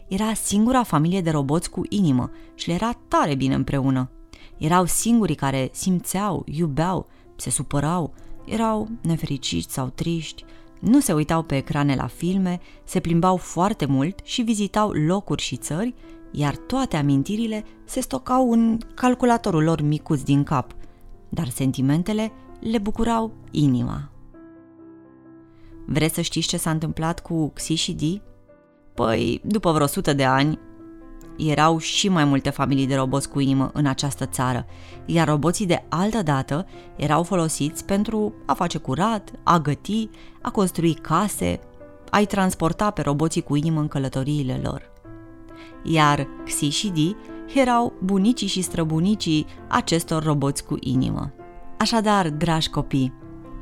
Era 0.09 0.35
singura 0.35 0.83
familie 0.83 1.21
de 1.21 1.31
roboți 1.31 1.71
cu 1.71 1.83
inimă 1.89 2.31
și 2.55 2.69
le 2.69 2.75
era 2.75 2.99
tare 3.09 3.35
bine 3.35 3.55
împreună. 3.55 4.11
Erau 4.57 4.85
singurii 4.85 5.35
care 5.35 5.69
simțeau, 5.73 6.43
iubeau, 6.47 7.07
se 7.37 7.51
supărau, 7.51 8.15
erau 8.47 8.89
nefericiți 9.03 9.73
sau 9.73 9.89
triști, 9.95 10.45
nu 10.81 11.01
se 11.01 11.13
uitau 11.13 11.43
pe 11.43 11.57
ecrane 11.57 11.95
la 11.95 12.07
filme, 12.07 12.61
se 12.85 13.01
plimbau 13.01 13.37
foarte 13.37 13.87
mult 13.87 14.21
și 14.23 14.43
vizitau 14.43 14.91
locuri 14.91 15.43
și 15.43 15.57
țări, 15.57 15.95
iar 16.31 16.57
toate 16.57 16.97
amintirile 16.97 17.65
se 17.85 18.01
stocau 18.01 18.53
în 18.53 18.79
calculatorul 18.95 19.63
lor 19.63 19.81
micuț 19.81 20.21
din 20.21 20.43
cap, 20.43 20.73
dar 21.29 21.49
sentimentele 21.49 22.33
le 22.61 22.79
bucurau 22.79 23.33
inima. 23.51 24.11
Vreți 25.87 26.15
să 26.15 26.21
știți 26.21 26.49
ce 26.49 26.57
s-a 26.57 26.71
întâmplat 26.71 27.21
cu 27.21 27.51
Xi 27.55 27.75
și 27.75 27.93
Di? 27.93 28.21
Păi, 28.95 29.41
după 29.45 29.73
vreo 29.73 29.87
sută 29.87 30.13
de 30.13 30.25
ani, 30.25 30.59
erau 31.37 31.79
și 31.79 32.09
mai 32.09 32.25
multe 32.25 32.51
familii 32.51 32.87
de 32.87 32.95
roboți 32.95 33.29
cu 33.29 33.41
inimă 33.41 33.71
în 33.73 33.87
această 33.87 34.27
țară, 34.27 34.67
iar 35.05 35.29
roboții 35.29 35.67
de 35.67 35.85
altă 35.89 36.23
dată 36.23 36.67
erau 36.97 37.23
folosiți 37.23 37.85
pentru 37.85 38.35
a 38.47 38.53
face 38.55 38.79
curat, 38.79 39.33
a 39.43 39.59
găti, 39.59 40.09
a 40.43 40.51
construi 40.51 40.95
case, 40.95 41.61
a-i 42.11 42.27
transporta 42.27 42.91
pe 42.91 43.03
roboții 43.03 43.43
cu 43.43 43.57
inimă 43.57 43.81
în 43.81 43.89
călătoriile 43.89 44.61
lor. 44.63 44.91
Iar 45.83 46.29
Xi 46.45 46.69
și 46.69 46.89
Di 46.89 47.15
erau 47.55 47.93
bunicii 48.03 48.47
și 48.47 48.63
străbunicii 48.63 49.47
acestor 49.69 50.23
roboți 50.23 50.65
cu 50.65 50.77
inimă. 50.81 51.33
Așadar, 51.79 52.31
dragi 52.31 52.71
copii, 52.71 53.13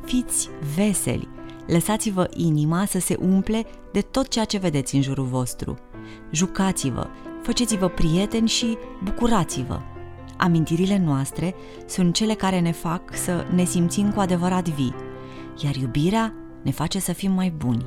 fiți 0.05 0.49
veseli, 0.77 1.29
lăsați-vă 1.67 2.29
inima 2.35 2.85
să 2.85 2.99
se 2.99 3.17
umple 3.21 3.67
de 3.93 4.01
tot 4.01 4.29
ceea 4.29 4.45
ce 4.45 4.59
vedeți 4.59 4.95
în 4.95 5.03
jurul 5.03 5.25
vostru. 5.25 5.79
Jucați-vă, 6.31 7.07
faceți-vă 7.45 7.89
prieteni 7.89 8.49
și 8.49 8.79
bucurați-vă. 9.03 9.81
Amintirile 10.37 10.99
noastre 10.99 11.55
sunt 11.87 12.15
cele 12.15 12.35
care 12.35 12.61
ne 12.61 12.73
fac 12.73 13.17
să 13.17 13.47
ne 13.55 13.65
simțim 13.65 14.13
cu 14.13 14.21
adevărat 14.21 14.69
vii, 14.69 14.95
iar 15.65 15.75
iubirea 15.75 16.35
ne 16.63 16.71
face 16.71 16.99
să 16.99 17.13
fim 17.13 17.33
mai 17.33 17.51
buni. 17.57 17.87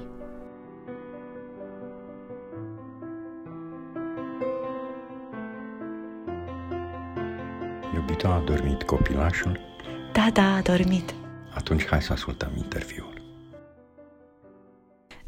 Iubito, 7.93 8.27
a 8.27 8.39
dormit 8.45 8.83
copilașul? 8.83 9.59
Da, 10.13 10.29
da, 10.33 10.53
a 10.53 10.61
dormit. 10.61 11.13
Atunci 11.53 11.85
hai 11.85 12.01
să 12.01 12.13
ascultăm 12.13 12.51
interviul. 12.55 13.16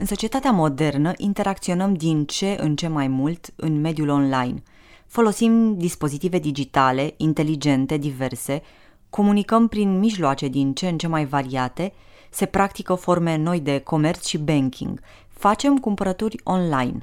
În 0.02 0.06
societatea 0.06 0.52
modernă 0.52 1.12
interacționăm 1.18 1.94
din 1.94 2.26
ce 2.26 2.58
în 2.60 2.76
ce 2.76 2.88
mai 2.88 3.08
mult 3.08 3.54
în 3.56 3.82
mediul 3.82 4.10
online. 4.10 4.64
Folosim 5.08 5.78
dispozitive 5.78 6.40
digitale, 6.40 7.14
inteligente, 7.18 7.98
diverse, 7.98 8.62
comunicăm 9.10 9.68
prin 9.68 10.00
mijloace 10.00 10.48
din 10.48 10.74
ce 10.74 10.88
în 10.88 10.98
ce 10.98 11.08
mai 11.08 11.26
variate, 11.26 11.94
se 12.30 12.46
practică 12.46 12.94
forme 12.94 13.36
noi 13.36 13.60
de 13.60 13.80
comerț 13.80 14.26
și 14.26 14.38
banking, 14.38 15.00
facem 15.28 15.78
cumpărături 15.78 16.40
online. 16.44 17.00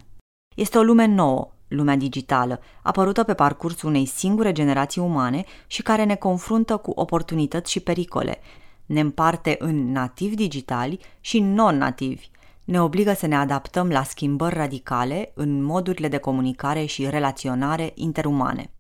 Este 0.54 0.78
o 0.78 0.82
lume 0.82 1.06
nouă, 1.06 1.48
lumea 1.68 1.96
digitală, 1.96 2.60
apărută 2.82 3.22
pe 3.22 3.34
parcursul 3.34 3.88
unei 3.88 4.06
singure 4.06 4.52
generații 4.52 5.00
umane 5.00 5.44
și 5.66 5.82
care 5.82 6.04
ne 6.04 6.14
confruntă 6.14 6.76
cu 6.76 6.92
oportunități 6.94 7.70
și 7.70 7.80
pericole. 7.80 8.38
Ne 8.86 9.00
împarte 9.00 9.56
în 9.58 9.92
nativi 9.92 10.34
digitali 10.34 10.98
și 11.20 11.40
non-nativi, 11.40 12.28
ne 12.66 12.82
obligă 12.82 13.12
să 13.12 13.26
ne 13.26 13.36
adaptăm 13.36 13.88
la 13.88 14.02
schimbări 14.02 14.54
radicale 14.54 15.32
în 15.34 15.62
modurile 15.62 16.08
de 16.08 16.18
comunicare 16.18 16.84
și 16.84 17.10
relaționare 17.10 17.92
interumane. 17.94 18.70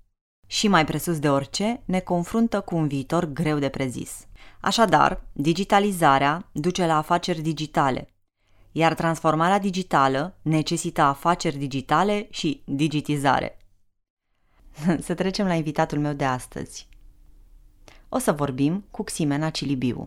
Și 0.46 0.68
mai 0.68 0.84
presus 0.84 1.18
de 1.18 1.30
orice, 1.30 1.82
ne 1.84 2.00
confruntă 2.00 2.60
cu 2.60 2.76
un 2.76 2.86
viitor 2.86 3.24
greu 3.24 3.58
de 3.58 3.68
prezis. 3.68 4.26
Așadar, 4.60 5.22
digitalizarea 5.32 6.48
duce 6.52 6.86
la 6.86 6.96
afaceri 6.96 7.40
digitale, 7.40 8.14
iar 8.72 8.94
transformarea 8.94 9.58
digitală 9.58 10.38
necesită 10.42 11.00
afaceri 11.00 11.56
digitale 11.56 12.26
și 12.30 12.62
digitizare. 12.64 13.58
Să 15.06 15.14
trecem 15.14 15.46
la 15.46 15.54
invitatul 15.54 15.98
meu 15.98 16.12
de 16.12 16.24
astăzi. 16.24 16.88
O 18.08 18.18
să 18.18 18.32
vorbim 18.32 18.84
cu 18.90 19.02
Ximena 19.02 19.50
Cilibiu. 19.50 20.06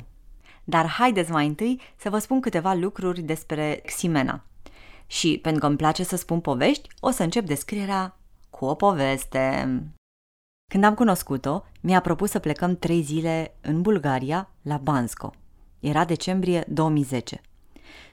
Dar 0.69 0.87
haideți 0.87 1.31
mai 1.31 1.47
întâi 1.47 1.81
să 1.95 2.09
vă 2.09 2.17
spun 2.17 2.41
câteva 2.41 2.73
lucruri 2.73 3.21
despre 3.21 3.81
Ximena. 3.85 4.43
Și 5.07 5.39
pentru 5.41 5.61
că 5.61 5.67
îmi 5.67 5.77
place 5.77 6.03
să 6.03 6.15
spun 6.15 6.39
povești, 6.39 6.89
o 6.99 7.09
să 7.09 7.23
încep 7.23 7.45
descrierea 7.45 8.17
cu 8.49 8.65
o 8.65 8.75
poveste. 8.75 9.67
Când 10.71 10.83
am 10.83 10.93
cunoscut-o, 10.93 11.63
mi-a 11.81 12.01
propus 12.01 12.29
să 12.29 12.39
plecăm 12.39 12.75
trei 12.75 13.01
zile 13.01 13.55
în 13.61 13.81
Bulgaria, 13.81 14.49
la 14.61 14.77
Bansko. 14.77 15.33
Era 15.79 16.05
decembrie 16.05 16.65
2010. 16.67 17.41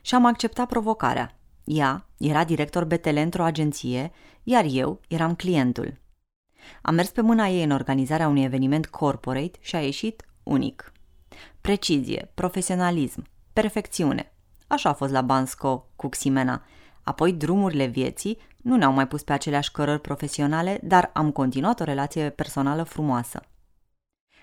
Și 0.01 0.15
am 0.15 0.25
acceptat 0.27 0.69
provocarea. 0.69 1.39
Ea 1.65 2.07
era 2.19 2.45
director 2.45 2.85
BTL 2.85 3.17
într-o 3.17 3.43
agenție, 3.43 4.13
iar 4.43 4.65
eu 4.69 5.01
eram 5.09 5.35
clientul. 5.35 6.01
Am 6.83 6.95
mers 6.95 7.11
pe 7.11 7.21
mâna 7.21 7.47
ei 7.47 7.63
în 7.63 7.71
organizarea 7.71 8.29
unui 8.29 8.43
eveniment 8.45 8.87
corporate 8.87 9.59
și 9.61 9.77
a 9.77 9.81
ieșit 9.81 10.25
unic. 10.43 10.91
Precizie, 11.67 12.31
profesionalism, 12.35 13.27
perfecțiune. 13.53 14.33
Așa 14.67 14.89
a 14.89 14.93
fost 14.93 15.13
la 15.13 15.21
Bansco 15.21 15.89
cu 15.97 16.09
Ximena. 16.09 16.63
Apoi 17.03 17.33
drumurile 17.33 17.87
vieții 17.87 18.39
nu 18.57 18.77
ne-au 18.77 18.93
mai 18.93 19.09
pus 19.09 19.23
pe 19.23 19.33
aceleași 19.33 19.71
cărări 19.71 20.01
profesionale, 20.01 20.81
dar 20.83 21.11
am 21.15 21.31
continuat 21.31 21.81
o 21.81 21.85
relație 21.85 22.31
personală 22.31 22.83
frumoasă. 22.83 23.41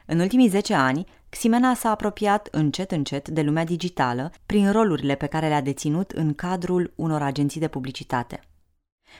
În 0.05 0.19
ultimii 0.19 0.47
10 0.47 0.73
ani, 0.73 1.05
Ximena 1.29 1.73
s-a 1.73 1.89
apropiat 1.89 2.47
încet 2.51 2.91
încet 2.91 3.29
de 3.29 3.41
lumea 3.41 3.65
digitală 3.65 4.31
prin 4.45 4.71
rolurile 4.71 5.15
pe 5.15 5.25
care 5.25 5.47
le-a 5.47 5.61
deținut 5.61 6.11
în 6.11 6.33
cadrul 6.33 6.93
unor 6.95 7.21
agenții 7.21 7.59
de 7.59 7.67
publicitate. 7.67 8.39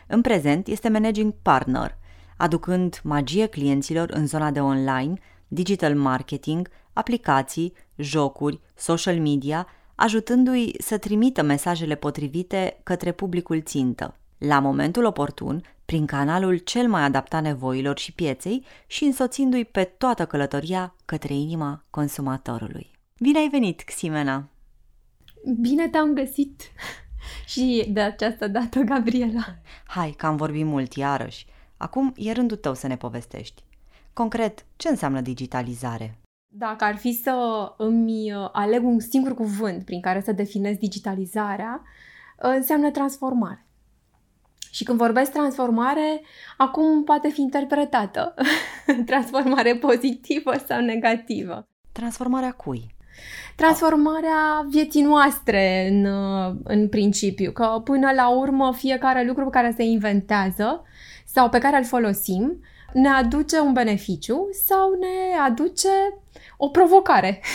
În 0.08 0.22
prezent 0.22 0.68
este 0.68 0.90
managing 0.90 1.34
partner, 1.42 1.98
aducând 2.38 3.00
magie 3.04 3.46
clienților 3.46 4.10
în 4.10 4.28
zona 4.28 4.52
de 4.52 4.62
online, 4.62 5.20
digital 5.54 5.96
marketing, 5.96 6.70
aplicații, 6.94 7.74
jocuri, 7.96 8.60
social 8.76 9.20
media, 9.20 9.68
ajutându-i 9.96 10.74
să 10.80 10.98
trimită 10.98 11.42
mesajele 11.42 11.96
potrivite 11.96 12.80
către 12.84 13.12
publicul 13.12 13.62
țintă, 13.62 14.16
la 14.38 14.60
momentul 14.60 15.06
oportun, 15.06 15.64
prin 15.86 16.06
canalul 16.06 16.58
cel 16.58 16.88
mai 16.88 17.02
adaptat 17.02 17.42
nevoilor 17.42 17.98
și 17.98 18.14
pieței 18.14 18.66
și 18.88 19.04
însoțindu-i 19.04 19.66
pe 19.66 19.84
toată 19.84 20.26
călătoria 20.26 20.96
către 21.06 21.34
inima 21.34 21.86
consumatorului. 21.90 22.92
Bine 23.20 23.40
ai 23.40 23.50
venit, 23.50 23.84
Ximena! 23.84 24.50
Bine 25.62 25.90
te-am 25.90 26.14
găsit! 26.14 26.62
și 27.52 27.86
de 27.90 28.00
această 28.00 28.48
dată, 28.48 28.80
Gabriela. 28.80 29.46
Hai, 29.86 30.14
că 30.18 30.26
am 30.26 30.36
vorbit 30.36 30.66
mult 30.66 30.94
iarăși. 30.94 31.46
Acum 31.78 32.14
e 32.16 32.32
rândul 32.32 32.58
tău 32.58 32.74
să 32.74 32.88
ne 32.88 32.98
povestești. 32.98 33.64
Concret, 34.14 34.66
ce 34.76 34.90
înseamnă 34.90 35.22
digitalizare? 35.22 36.18
Dacă 36.48 36.84
ar 36.84 36.96
fi 36.96 37.14
să 37.14 37.34
îmi 37.78 38.34
uh, 38.34 38.50
aleg 38.52 38.84
un 38.84 39.00
singur 39.00 39.34
cuvânt 39.34 39.86
prin 39.86 40.02
care 40.02 40.22
să 40.22 40.32
definez 40.32 40.76
digitalizarea, 40.76 41.82
uh, 42.44 42.52
înseamnă 42.56 42.92
transformare. 42.92 43.66
Și 44.72 44.84
când 44.84 44.98
vorbesc 44.98 45.32
transformare, 45.32 46.22
acum 46.58 47.04
poate 47.04 47.30
fi 47.30 47.42
interpretată. 47.42 48.34
transformare 49.06 49.76
pozitivă 49.76 50.54
sau 50.68 50.82
negativă. 50.82 51.68
Transformarea 51.92 52.52
cui? 52.52 52.96
Transformarea 53.56 54.66
vieții 54.70 55.02
noastre 55.02 55.88
în, 55.92 56.06
în 56.64 56.90
principiu, 56.90 57.52
că 57.52 57.82
până 57.84 58.12
la 58.12 58.30
urmă 58.30 58.74
fiecare 58.74 59.26
lucru 59.26 59.44
pe 59.44 59.50
care 59.50 59.74
se 59.76 59.84
inventează 59.84 60.84
sau 61.26 61.50
pe 61.50 61.60
care 61.60 61.78
îl 61.78 61.86
folosim 61.86 62.60
ne 62.94 63.10
aduce 63.10 63.60
un 63.60 63.74
beneficiu 63.74 64.50
sau 64.66 64.90
ne 65.00 65.38
aduce 65.46 65.90
o 66.58 66.70
provocare. 66.70 67.42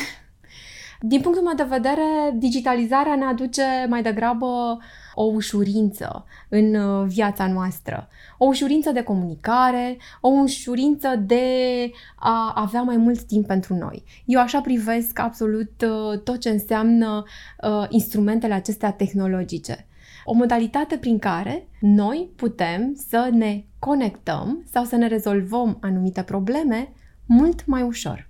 Din 1.01 1.21
punctul 1.21 1.45
meu 1.45 1.55
de 1.55 1.63
vedere, 1.63 2.35
digitalizarea 2.35 3.15
ne 3.15 3.25
aduce 3.25 3.63
mai 3.89 4.03
degrabă 4.03 4.79
o 5.15 5.23
ușurință 5.23 6.25
în 6.49 6.75
uh, 6.75 7.07
viața 7.07 7.47
noastră. 7.47 8.09
O 8.39 8.47
ușurință 8.47 8.91
de 8.91 9.03
comunicare, 9.03 9.97
o 10.21 10.29
ușurință 10.29 11.23
de 11.27 11.45
a 12.17 12.53
avea 12.55 12.83
mai 12.83 12.97
mult 12.97 13.21
timp 13.23 13.47
pentru 13.47 13.75
noi. 13.75 14.05
Eu 14.25 14.41
așa 14.41 14.61
privesc 14.61 15.19
absolut 15.19 15.83
uh, 15.83 16.21
tot 16.21 16.41
ce 16.41 16.49
înseamnă 16.49 17.25
uh, 17.63 17.87
instrumentele 17.89 18.55
acestea 18.55 18.93
tehnologice. 18.93 19.88
O 20.31 20.33
modalitate 20.33 20.99
prin 20.99 21.19
care 21.19 21.69
noi 21.81 22.31
putem 22.37 22.95
să 23.09 23.29
ne 23.33 23.65
conectăm 23.79 24.65
sau 24.71 24.85
să 24.85 24.97
ne 24.97 25.07
rezolvăm 25.07 25.79
anumite 25.81 26.23
probleme 26.23 26.93
mult 27.27 27.67
mai 27.67 27.83
ușor. 27.83 28.29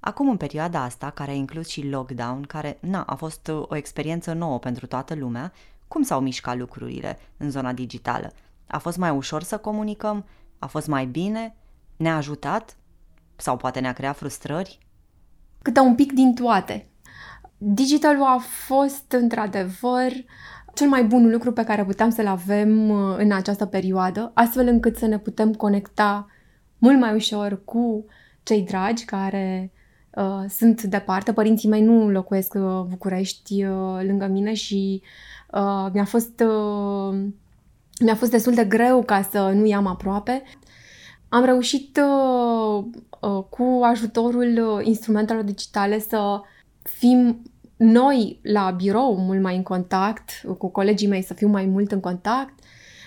Acum, 0.00 0.28
în 0.28 0.36
perioada 0.36 0.82
asta, 0.82 1.10
care 1.10 1.30
a 1.30 1.34
inclus 1.34 1.68
și 1.68 1.88
lockdown, 1.88 2.42
care 2.42 2.78
na, 2.80 3.02
a 3.02 3.14
fost 3.14 3.48
o 3.48 3.76
experiență 3.76 4.32
nouă 4.32 4.58
pentru 4.58 4.86
toată 4.86 5.14
lumea, 5.14 5.52
cum 5.88 6.02
s-au 6.02 6.20
mișcat 6.20 6.58
lucrurile 6.58 7.18
în 7.36 7.50
zona 7.50 7.72
digitală? 7.72 8.32
A 8.66 8.78
fost 8.78 8.96
mai 8.96 9.10
ușor 9.10 9.42
să 9.42 9.56
comunicăm? 9.56 10.24
A 10.58 10.66
fost 10.66 10.86
mai 10.86 11.06
bine? 11.06 11.56
Ne-a 11.96 12.16
ajutat? 12.16 12.76
Sau 13.36 13.56
poate 13.56 13.80
ne-a 13.80 13.92
creat 13.92 14.16
frustrări? 14.16 14.78
Câte 15.62 15.80
un 15.80 15.94
pic 15.94 16.12
din 16.12 16.34
toate. 16.34 16.88
Digitalul 17.58 18.22
a 18.22 18.38
fost, 18.66 19.12
într-adevăr, 19.12 20.12
cel 20.74 20.88
mai 20.88 21.04
bun 21.04 21.30
lucru 21.30 21.52
pe 21.52 21.64
care 21.64 21.84
puteam 21.84 22.10
să-l 22.10 22.26
avem 22.26 22.90
uh, 22.90 23.14
în 23.18 23.32
această 23.32 23.66
perioadă, 23.66 24.30
astfel 24.34 24.66
încât 24.66 24.96
să 24.96 25.06
ne 25.06 25.18
putem 25.18 25.52
conecta 25.52 26.26
mult 26.78 26.98
mai 26.98 27.14
ușor 27.14 27.60
cu 27.64 28.04
cei 28.42 28.62
dragi 28.62 29.04
care 29.04 29.72
uh, 30.10 30.44
sunt 30.48 30.82
departe. 30.82 31.32
Părinții 31.32 31.68
mei 31.68 31.82
nu 31.82 32.10
locuiesc 32.10 32.54
uh, 32.54 32.80
București 32.88 33.64
uh, 33.64 34.00
lângă 34.06 34.26
mine 34.26 34.54
și 34.54 35.02
uh, 35.52 35.86
mi-a 35.92 36.04
fost 36.04 36.40
uh, 36.40 37.18
mi-a 38.00 38.14
fost 38.14 38.30
destul 38.30 38.54
de 38.54 38.64
greu 38.64 39.02
ca 39.02 39.22
să 39.30 39.52
nu 39.54 39.66
i-am 39.66 39.86
aproape. 39.86 40.42
Am 41.28 41.44
reușit 41.44 42.00
uh, 42.02 42.84
uh, 43.20 43.44
cu 43.48 43.80
ajutorul 43.82 44.76
uh, 44.76 44.86
instrumentelor 44.86 45.42
digitale 45.42 45.98
să 45.98 46.40
fim 46.82 47.42
noi 47.76 48.38
la 48.42 48.70
birou 48.70 49.16
mult 49.16 49.40
mai 49.40 49.56
în 49.56 49.62
contact, 49.62 50.30
cu 50.58 50.68
colegii 50.68 51.08
mei 51.08 51.22
să 51.22 51.34
fiu 51.34 51.48
mai 51.48 51.64
mult 51.64 51.92
în 51.92 52.00
contact, 52.00 52.54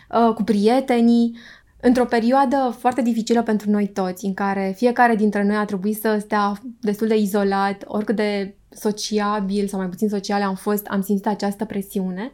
uh, 0.09 0.33
cu 0.33 0.43
prietenii, 0.43 1.37
într-o 1.81 2.05
perioadă 2.05 2.75
foarte 2.77 3.01
dificilă 3.01 3.43
pentru 3.43 3.69
noi 3.69 3.87
toți, 3.87 4.25
în 4.25 4.33
care 4.33 4.73
fiecare 4.75 5.15
dintre 5.15 5.43
noi 5.43 5.55
a 5.55 5.65
trebuit 5.65 5.99
să 5.99 6.17
stea 6.19 6.61
destul 6.79 7.07
de 7.07 7.15
izolat, 7.15 7.83
oricât 7.85 8.15
de 8.15 8.55
sociabil 8.69 9.67
sau 9.67 9.79
mai 9.79 9.89
puțin 9.89 10.09
sociale 10.09 10.43
am 10.43 10.55
fost, 10.55 10.85
am 10.85 11.01
simțit 11.01 11.27
această 11.27 11.65
presiune. 11.65 12.31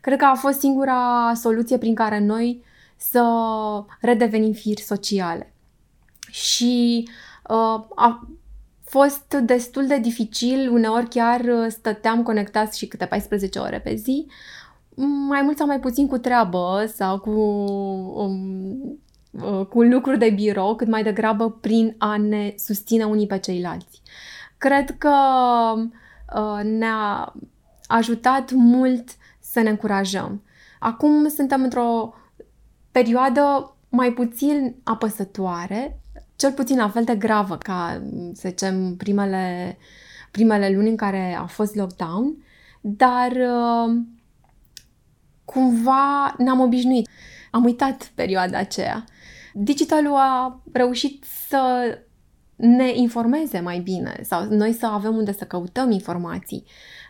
Cred 0.00 0.18
că 0.18 0.24
a 0.24 0.34
fost 0.34 0.58
singura 0.58 1.32
soluție 1.34 1.78
prin 1.78 1.94
care 1.94 2.18
noi 2.18 2.62
să 2.96 3.24
redevenim 4.00 4.52
firi 4.52 4.80
sociale. 4.80 5.52
Și 6.30 7.08
uh, 7.48 7.84
a 7.94 8.28
fost 8.88 9.34
destul 9.34 9.86
de 9.86 9.98
dificil, 9.98 10.70
uneori 10.72 11.08
chiar 11.08 11.42
stăteam 11.68 12.22
conectați 12.22 12.78
și 12.78 12.86
câte 12.86 13.04
14 13.04 13.58
ore 13.58 13.80
pe 13.80 13.94
zi, 13.94 14.26
mai 15.28 15.42
mult 15.42 15.56
sau 15.56 15.66
mai 15.66 15.80
puțin 15.80 16.06
cu 16.06 16.18
treabă 16.18 16.90
sau 16.94 17.18
cu, 17.18 17.30
um, 18.20 19.00
uh, 19.30 19.66
cu 19.66 19.82
lucruri 19.82 20.18
de 20.18 20.30
birou, 20.30 20.76
cât 20.76 20.88
mai 20.88 21.02
degrabă 21.02 21.50
prin 21.50 21.94
a 21.98 22.16
ne 22.16 22.54
susține 22.56 23.04
unii 23.04 23.26
pe 23.26 23.38
ceilalți. 23.38 24.02
Cred 24.58 24.98
că 24.98 25.14
uh, 26.34 26.64
ne-a 26.64 27.34
ajutat 27.86 28.52
mult 28.52 29.08
să 29.40 29.60
ne 29.60 29.70
încurajăm. 29.70 30.42
Acum 30.78 31.28
suntem 31.28 31.62
într-o 31.62 32.14
perioadă 32.90 33.76
mai 33.88 34.12
puțin 34.12 34.74
apăsătoare, 34.84 35.97
cel 36.38 36.52
puțin 36.52 36.76
la 36.76 36.88
fel 36.88 37.04
de 37.04 37.16
gravă 37.16 37.56
ca, 37.56 38.02
să 38.32 38.48
zicem, 38.48 38.96
primele, 38.96 39.78
primele 40.30 40.70
luni 40.70 40.88
în 40.88 40.96
care 40.96 41.36
a 41.38 41.46
fost 41.46 41.74
lockdown, 41.74 42.44
dar 42.80 43.30
uh, 43.30 43.96
cumva 45.44 46.34
ne-am 46.38 46.60
obișnuit. 46.60 47.08
Am 47.50 47.64
uitat 47.64 48.10
perioada 48.14 48.58
aceea. 48.58 49.04
Digitalul 49.52 50.14
a 50.14 50.62
reușit 50.72 51.24
să 51.48 51.58
ne 52.58 52.92
informeze 52.94 53.60
mai 53.60 53.78
bine 53.78 54.20
sau 54.22 54.44
noi 54.44 54.72
să 54.72 54.86
avem 54.86 55.16
unde 55.16 55.32
să 55.32 55.44
căutăm 55.44 55.90
informații. 55.90 56.64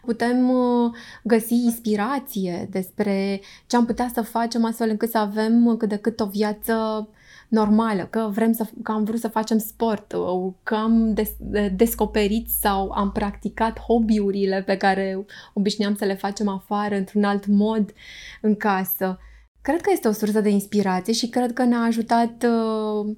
Putem 0.05 0.51
uh, 0.51 0.91
găsi 1.23 1.55
inspirație 1.55 2.69
despre 2.71 3.41
ce 3.67 3.77
am 3.77 3.85
putea 3.85 4.11
să 4.15 4.23
facem 4.23 4.65
astfel 4.65 4.89
încât 4.89 5.11
să 5.11 5.19
avem 5.19 5.77
cât 5.77 5.89
de 5.89 5.97
cât 5.97 6.21
o 6.21 6.27
viață 6.27 7.09
normală, 7.49 8.07
că 8.11 8.29
vrem 8.33 8.53
să, 8.53 8.67
că 8.83 8.93
am 8.93 9.05
vrut 9.05 9.21
să 9.21 9.29
facem 9.29 9.59
sport, 9.59 10.15
că 10.63 10.75
am 10.75 11.15
des, 11.15 11.31
descoperit 11.77 12.49
sau 12.61 12.91
am 12.91 13.13
practicat 13.13 13.81
hobby-urile 13.81 14.63
pe 14.67 14.77
care 14.77 15.25
obișnuiam 15.55 15.95
să 15.95 16.05
le 16.05 16.15
facem 16.15 16.49
afară, 16.49 16.95
într-un 16.95 17.25
alt 17.25 17.47
mod, 17.47 17.93
în 18.41 18.57
casă. 18.57 19.19
Cred 19.63 19.81
că 19.81 19.91
este 19.93 20.09
o 20.09 20.13
sursă 20.13 20.41
de 20.41 20.49
inspirație 20.49 21.13
și 21.13 21.29
cred 21.29 21.53
că 21.53 21.65
ne-a 21.65 21.81
ajutat 21.81 22.45
uh, 22.45 23.17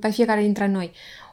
pe 0.00 0.10
fiecare 0.10 0.40
dintre 0.42 0.68
noi. 0.68 0.92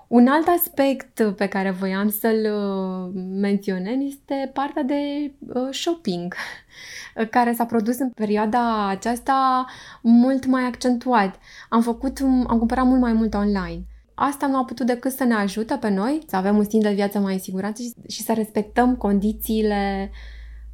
Un 0.09 0.27
alt 0.27 0.47
aspect 0.47 1.33
pe 1.35 1.47
care 1.47 1.71
voiam 1.71 2.09
să-l 2.09 2.45
uh, 2.53 3.21
menționez 3.39 3.97
este 3.99 4.51
partea 4.53 4.83
de 4.83 5.31
uh, 5.39 5.67
shopping, 5.71 6.33
care 7.35 7.53
s-a 7.53 7.65
produs 7.65 7.97
în 7.97 8.09
perioada 8.09 8.87
aceasta 8.87 9.65
mult 10.01 10.45
mai 10.45 10.63
accentuat. 10.63 11.39
Am 11.69 11.81
făcut, 11.81 12.19
am 12.19 12.57
cumpărat 12.57 12.85
mult 12.85 12.99
mai 13.01 13.13
mult 13.13 13.33
online. 13.33 13.85
Asta 14.13 14.47
nu 14.47 14.57
a 14.57 14.65
putut 14.65 14.85
decât 14.85 15.11
să 15.11 15.23
ne 15.23 15.33
ajute 15.33 15.75
pe 15.75 15.89
noi 15.89 16.23
să 16.27 16.35
avem 16.35 16.57
un 16.57 16.63
stil 16.63 16.81
de 16.81 16.93
viață 16.93 17.19
mai 17.19 17.39
sigurat 17.39 17.77
și 18.07 18.23
să 18.23 18.33
respectăm 18.33 18.95
condițiile 18.95 20.11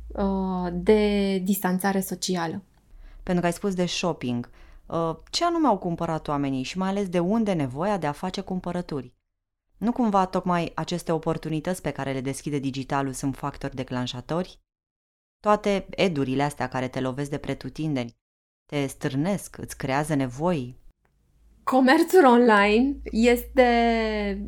uh, 0.08 0.72
de 0.74 1.38
distanțare 1.38 2.00
socială. 2.00 2.64
Pentru 3.24 3.42
că 3.42 3.48
ai 3.48 3.54
spus 3.54 3.74
de 3.74 3.86
shopping, 3.86 4.50
ce 5.30 5.46
anume 5.46 5.68
au 5.68 5.78
cumpărat 5.78 6.28
oamenii 6.28 6.64
și 6.64 6.78
mai 6.78 6.90
ales 6.90 7.10
de 7.10 7.20
unde 7.20 7.54
nevoia 7.54 7.98
de 7.98 8.08
a 8.08 8.12
face 8.12 8.42
cumpărături? 8.42 9.15
Nu 9.78 9.92
cumva 9.92 10.26
tocmai 10.26 10.72
aceste 10.76 11.12
oportunități 11.12 11.82
pe 11.82 11.92
care 11.92 12.12
le 12.12 12.22
deschide 12.22 12.60
digitalul 12.60 13.14
sunt 13.14 13.36
factori 13.36 13.76
declanșatori? 13.76 14.60
Toate 15.40 15.86
edurile 15.90 16.44
astea 16.44 16.68
care 16.68 16.88
te 16.88 17.00
lovesc 17.00 17.30
de 17.30 17.38
pretutindeni, 17.38 18.16
te 18.66 18.86
stârnesc, 18.86 19.58
îți 19.58 19.78
creează 19.78 20.14
nevoi? 20.14 20.76
Comerțul 21.64 22.26
online 22.26 22.96
este 23.12 23.68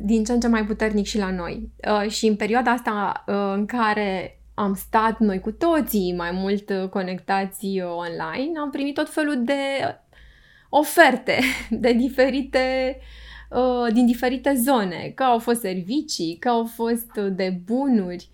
din 0.02 0.24
ce 0.24 0.32
în 0.32 0.40
ce 0.40 0.48
mai 0.48 0.66
puternic 0.66 1.06
și 1.06 1.18
la 1.18 1.30
noi. 1.30 1.72
Uh, 1.88 2.10
și 2.10 2.26
în 2.26 2.36
perioada 2.36 2.70
asta 2.70 3.24
uh, 3.26 3.34
în 3.54 3.66
care 3.66 4.42
am 4.54 4.74
stat 4.74 5.18
noi 5.18 5.40
cu 5.40 5.52
toții 5.52 6.14
mai 6.16 6.30
mult 6.30 6.70
uh, 6.70 6.88
conectați 6.88 7.80
online, 7.80 8.58
am 8.60 8.70
primit 8.70 8.94
tot 8.94 9.10
felul 9.12 9.44
de 9.44 9.54
oferte 10.68 11.40
de 11.70 11.92
diferite 11.92 12.96
uh, 12.96 13.26
Uh, 13.48 13.92
din 13.92 14.06
diferite 14.06 14.54
zone, 14.54 15.12
că 15.14 15.22
au 15.22 15.38
fost 15.38 15.60
servicii, 15.60 16.36
că 16.40 16.48
au 16.48 16.64
fost 16.64 17.10
uh, 17.16 17.26
de 17.30 17.60
bunuri. 17.64 18.28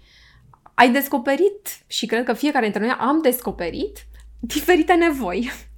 Ai 0.74 0.92
descoperit 0.92 1.82
și 1.86 2.06
cred 2.06 2.24
că 2.24 2.32
fiecare 2.32 2.64
dintre 2.64 2.86
noi 2.86 2.96
am 2.98 3.20
descoperit 3.22 4.06
diferite 4.40 4.94
nevoi. 4.94 5.50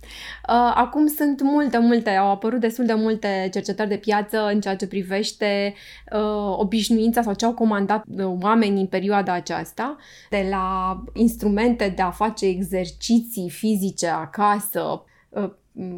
Uh, 0.48 0.72
acum 0.74 1.06
sunt 1.06 1.42
multe, 1.42 1.78
multe, 1.78 2.10
au 2.10 2.30
apărut 2.30 2.60
destul 2.60 2.84
de 2.84 2.94
multe 2.94 3.48
cercetări 3.52 3.88
de 3.88 3.96
piață 3.96 4.46
în 4.46 4.60
ceea 4.60 4.76
ce 4.76 4.86
privește 4.86 5.74
uh, 6.12 6.56
obișnuința 6.56 7.22
sau 7.22 7.34
ce 7.34 7.44
au 7.44 7.54
comandat 7.54 8.04
oamenii 8.40 8.80
în 8.80 8.86
perioada 8.86 9.32
aceasta, 9.32 9.96
de 10.30 10.46
la 10.50 10.98
instrumente 11.12 11.92
de 11.96 12.02
a 12.02 12.10
face 12.10 12.46
exerciții 12.46 13.50
fizice 13.50 14.06
acasă, 14.06 15.04
uh, 15.28 15.50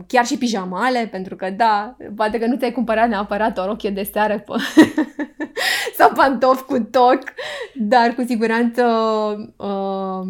chiar 0.06 0.26
și 0.26 0.38
pijamale, 0.38 1.08
pentru 1.10 1.36
că 1.36 1.50
da, 1.50 1.96
poate 2.16 2.38
că 2.38 2.46
nu 2.46 2.56
ți-ai 2.56 2.72
cumpărat 2.72 3.08
neapărat 3.08 3.58
o 3.58 3.66
rochie 3.66 3.90
de 3.90 4.02
seară 4.02 4.38
pe... 4.38 4.52
sau 5.98 6.12
pantofi 6.14 6.62
cu 6.62 6.80
toc, 6.80 7.18
dar 7.74 8.14
cu 8.14 8.24
siguranță 8.26 8.84
uh, 9.56 10.28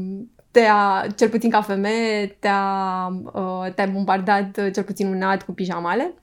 te-a, 0.50 1.06
cel 1.16 1.28
puțin 1.28 1.50
ca 1.50 1.60
femeie, 1.60 2.26
te-a, 2.26 3.08
uh, 3.32 3.72
te-a 3.74 3.86
bombardat 3.86 4.72
cel 4.72 4.82
puțin 4.82 5.06
un 5.06 5.22
alt 5.22 5.42
cu 5.42 5.52
pijamale. 5.52 6.14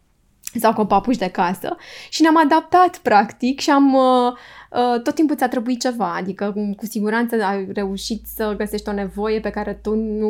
Sau 0.60 0.74
cu 0.74 0.86
papuși 0.86 1.18
de 1.18 1.30
casă 1.30 1.76
și 2.10 2.22
ne-am 2.22 2.38
adaptat 2.38 2.98
practic 2.98 3.60
și 3.60 3.70
am 3.70 3.94
uh, 3.94 4.32
uh, 4.72 5.02
tot 5.02 5.16
timpul 5.16 5.36
ți-a 5.36 5.48
trebuit 5.48 5.82
ceva, 5.82 6.14
adică 6.14 6.54
cu 6.78 6.86
siguranță 6.86 7.44
ai 7.44 7.68
reușit 7.74 8.26
să 8.26 8.54
găsești 8.58 8.90
o 8.90 8.94
nevoie 8.94 9.40
pe 9.40 9.50
care 9.50 9.74
tu 9.74 9.96
nu 9.96 10.30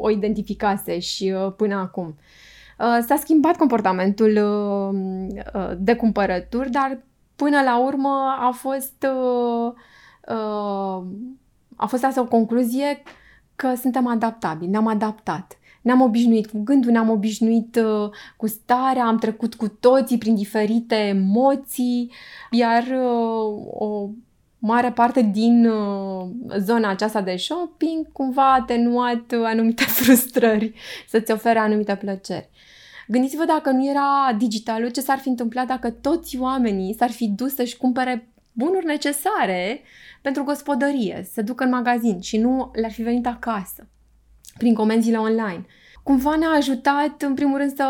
o 0.00 0.10
identificase 0.10 0.98
și 0.98 1.34
uh, 1.36 1.52
până 1.56 1.74
acum. 1.74 2.16
Uh, 2.78 2.98
s-a 3.06 3.16
schimbat 3.16 3.56
comportamentul 3.56 4.30
uh, 4.30 4.98
uh, 5.54 5.70
de 5.78 5.94
cumpărături, 5.94 6.70
dar 6.70 6.98
până 7.36 7.62
la 7.62 7.78
urmă 7.78 8.36
a 8.40 8.50
fost 8.50 9.06
uh, 9.12 9.72
uh, 10.28 11.04
a 11.76 11.86
fost 11.86 12.04
asta 12.04 12.20
o 12.20 12.26
concluzie 12.26 13.02
că 13.56 13.74
suntem 13.74 14.06
adaptabili, 14.06 14.70
ne-am 14.70 14.86
adaptat. 14.86 15.58
Ne-am 15.86 16.00
obișnuit 16.00 16.46
cu 16.46 16.58
gândul, 16.62 16.90
ne-am 16.90 17.10
obișnuit 17.10 17.76
uh, 17.76 18.10
cu 18.36 18.46
starea, 18.46 19.04
am 19.04 19.18
trecut 19.18 19.54
cu 19.54 19.68
toții 19.68 20.18
prin 20.18 20.34
diferite 20.34 20.94
emoții, 20.94 22.12
iar 22.50 22.82
uh, 22.82 23.66
o 23.70 24.08
mare 24.58 24.92
parte 24.92 25.22
din 25.22 25.66
uh, 25.66 26.28
zona 26.58 26.90
aceasta 26.90 27.20
de 27.20 27.36
shopping 27.36 28.12
cumva 28.12 28.52
a 28.52 28.54
atenuat 28.54 29.34
anumite 29.44 29.84
frustrări, 29.98 30.74
să-ți 31.08 31.32
ofere 31.32 31.58
anumite 31.58 31.96
plăceri. 31.96 32.48
Gândiți-vă 33.08 33.44
dacă 33.44 33.70
nu 33.70 33.88
era 33.88 34.36
digitalul, 34.38 34.90
ce 34.90 35.00
s-ar 35.00 35.18
fi 35.18 35.28
întâmplat 35.28 35.66
dacă 35.66 35.90
toți 35.90 36.38
oamenii 36.38 36.94
s-ar 36.94 37.10
fi 37.10 37.28
dus 37.28 37.54
să-și 37.54 37.76
cumpere 37.76 38.28
bunuri 38.52 38.86
necesare 38.86 39.80
pentru 40.22 40.44
gospodărie, 40.44 41.28
să 41.32 41.42
ducă 41.42 41.64
în 41.64 41.70
magazin 41.70 42.20
și 42.20 42.38
nu 42.38 42.70
le-ar 42.74 42.92
fi 42.92 43.02
venit 43.02 43.26
acasă 43.26 43.88
prin 44.58 44.74
comenzile 44.74 45.16
online. 45.16 45.66
Cumva 46.02 46.36
ne-a 46.36 46.48
ajutat, 46.48 47.22
în 47.22 47.34
primul 47.34 47.58
rând, 47.58 47.74
să 47.74 47.86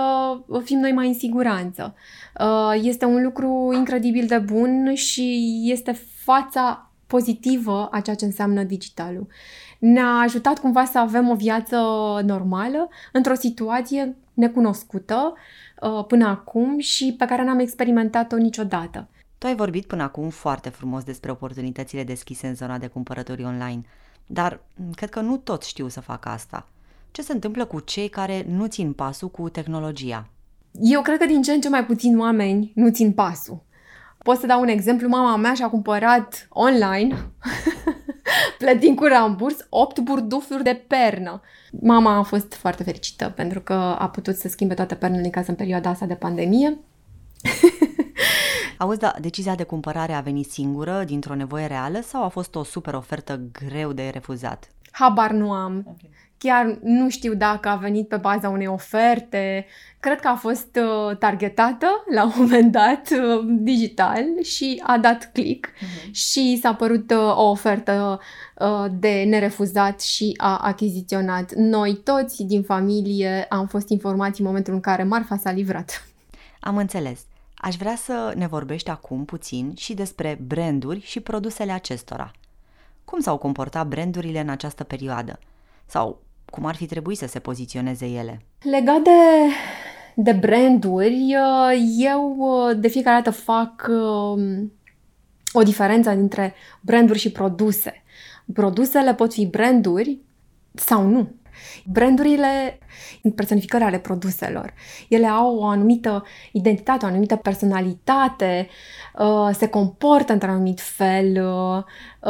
fim 0.64 0.78
noi 0.78 0.92
mai 0.92 1.06
în 1.06 1.14
siguranță. 1.14 1.94
Uh, 2.40 2.80
este 2.82 3.04
un 3.04 3.22
lucru 3.22 3.72
incredibil 3.74 4.26
de 4.26 4.38
bun 4.38 4.94
și 4.94 5.60
este 5.64 5.92
fața 6.14 6.90
pozitivă 7.06 7.88
a 7.90 8.00
ceea 8.00 8.16
ce 8.16 8.24
înseamnă 8.24 8.62
digitalul. 8.62 9.26
Ne-a 9.78 10.18
ajutat 10.24 10.58
cumva 10.58 10.84
să 10.84 10.98
avem 10.98 11.28
o 11.28 11.34
viață 11.34 11.76
normală 12.24 12.88
într-o 13.12 13.34
situație 13.34 14.16
necunoscută 14.34 15.34
uh, 15.80 16.04
până 16.06 16.26
acum 16.26 16.78
și 16.78 17.14
pe 17.18 17.24
care 17.24 17.44
n-am 17.44 17.58
experimentat-o 17.58 18.36
niciodată. 18.36 19.08
Tu 19.38 19.46
ai 19.46 19.54
vorbit 19.54 19.86
până 19.86 20.02
acum 20.02 20.28
foarte 20.28 20.68
frumos 20.68 21.04
despre 21.04 21.30
oportunitățile 21.30 22.04
deschise 22.04 22.46
în 22.46 22.54
zona 22.54 22.78
de 22.78 22.86
cumpărături 22.86 23.44
online, 23.44 23.82
dar 24.26 24.60
cred 24.94 25.10
că 25.10 25.20
nu 25.20 25.36
toți 25.36 25.68
știu 25.68 25.88
să 25.88 26.00
facă 26.00 26.28
asta. 26.28 26.68
Ce 27.10 27.22
se 27.22 27.32
întâmplă 27.32 27.64
cu 27.64 27.80
cei 27.80 28.08
care 28.08 28.44
nu 28.48 28.66
țin 28.66 28.92
pasul 28.92 29.28
cu 29.28 29.48
tehnologia? 29.48 30.28
Eu 30.80 31.02
cred 31.02 31.18
că 31.18 31.26
din 31.26 31.42
ce 31.42 31.52
în 31.52 31.60
ce 31.60 31.68
mai 31.68 31.84
puțini 31.84 32.20
oameni 32.20 32.72
nu 32.74 32.90
țin 32.90 33.12
pasul. 33.12 33.64
Pot 34.18 34.38
să 34.38 34.46
dau 34.46 34.60
un 34.60 34.68
exemplu, 34.68 35.08
mama 35.08 35.36
mea 35.36 35.54
și-a 35.54 35.68
cumpărat 35.68 36.46
online, 36.50 37.16
plătind 38.58 38.96
cu 38.96 39.04
ramburs, 39.04 39.66
8 39.68 39.98
burdufuri 39.98 40.62
de 40.62 40.84
pernă. 40.86 41.40
Mama 41.80 42.16
a 42.16 42.22
fost 42.22 42.54
foarte 42.54 42.82
fericită 42.82 43.32
pentru 43.36 43.60
că 43.60 43.72
a 43.72 44.08
putut 44.08 44.36
să 44.36 44.48
schimbe 44.48 44.74
toate 44.74 44.94
pernele 44.94 45.24
în 45.24 45.30
casă 45.30 45.50
în 45.50 45.56
perioada 45.56 45.90
asta 45.90 46.06
de 46.06 46.14
pandemie. 46.14 46.78
Auzi, 48.78 48.98
da, 48.98 49.14
decizia 49.20 49.54
de 49.54 49.62
cumpărare 49.62 50.12
a 50.12 50.20
venit 50.20 50.50
singură, 50.50 51.04
dintr-o 51.04 51.34
nevoie 51.34 51.66
reală 51.66 52.00
sau 52.00 52.24
a 52.24 52.28
fost 52.28 52.54
o 52.54 52.62
super 52.62 52.94
ofertă 52.94 53.40
greu 53.52 53.92
de 53.92 54.10
refuzat? 54.12 54.70
Habar 54.90 55.30
nu 55.30 55.52
am. 55.52 55.78
Okay. 55.78 56.10
Chiar 56.38 56.78
nu 56.82 57.08
știu 57.08 57.34
dacă 57.34 57.68
a 57.68 57.76
venit 57.76 58.08
pe 58.08 58.16
baza 58.16 58.48
unei 58.48 58.66
oferte. 58.66 59.66
Cred 60.00 60.20
că 60.20 60.28
a 60.28 60.34
fost 60.34 60.78
uh, 60.80 61.16
targetată 61.16 61.86
la 62.14 62.24
un 62.24 62.32
moment 62.36 62.72
dat 62.72 63.08
uh, 63.10 63.44
digital 63.46 64.24
și 64.42 64.82
a 64.86 64.98
dat 64.98 65.30
click 65.32 65.68
uh-huh. 65.68 66.10
și 66.10 66.58
s-a 66.62 66.74
părut 66.74 67.10
uh, 67.10 67.36
o 67.36 67.50
ofertă 67.50 68.20
uh, 68.58 68.84
de 68.98 69.24
nerefuzat 69.28 70.00
și 70.00 70.34
a 70.36 70.56
achiziționat. 70.56 71.52
Noi 71.54 72.00
toți 72.04 72.42
din 72.42 72.62
familie 72.62 73.46
am 73.48 73.66
fost 73.66 73.88
informați 73.88 74.40
în 74.40 74.46
momentul 74.46 74.74
în 74.74 74.80
care 74.80 75.02
marfa 75.02 75.36
s-a 75.36 75.50
livrat. 75.50 76.08
Am 76.60 76.76
înțeles. 76.76 77.20
Aș 77.58 77.76
vrea 77.76 77.96
să 77.96 78.32
ne 78.36 78.46
vorbești 78.46 78.90
acum 78.90 79.24
puțin 79.24 79.72
și 79.76 79.94
despre 79.94 80.38
branduri 80.46 81.00
și 81.00 81.20
produsele 81.20 81.72
acestora. 81.72 82.30
Cum 83.04 83.20
s-au 83.20 83.36
comportat 83.38 83.86
brandurile 83.86 84.40
în 84.40 84.48
această 84.48 84.84
perioadă? 84.84 85.38
Sau 85.86 86.22
cum 86.50 86.64
ar 86.66 86.74
fi 86.74 86.86
trebuit 86.86 87.18
să 87.18 87.26
se 87.26 87.38
poziționeze 87.38 88.06
ele? 88.06 88.40
Legat 88.62 89.02
de, 89.02 89.10
de 90.14 90.32
branduri, 90.32 91.34
eu 91.98 92.36
de 92.76 92.88
fiecare 92.88 93.22
dată 93.22 93.36
fac 93.36 93.86
um, 93.88 94.72
o 95.52 95.62
diferență 95.62 96.10
dintre 96.10 96.54
branduri 96.80 97.18
și 97.18 97.32
produse. 97.32 98.02
Produsele 98.52 99.14
pot 99.14 99.32
fi 99.32 99.46
branduri 99.46 100.18
sau 100.74 101.06
nu. 101.06 101.34
Brandurile 101.84 102.78
sunt 103.20 103.34
personificări 103.34 103.84
ale 103.84 103.98
produselor. 103.98 104.74
Ele 105.08 105.26
au 105.26 105.56
o 105.58 105.64
anumită 105.64 106.24
identitate, 106.52 107.04
o 107.04 107.08
anumită 107.08 107.36
personalitate, 107.36 108.68
uh, 109.18 109.54
se 109.54 109.68
comportă 109.68 110.32
într-un 110.32 110.50
anumit 110.50 110.80
fel, 110.80 111.46
uh, 111.46 111.82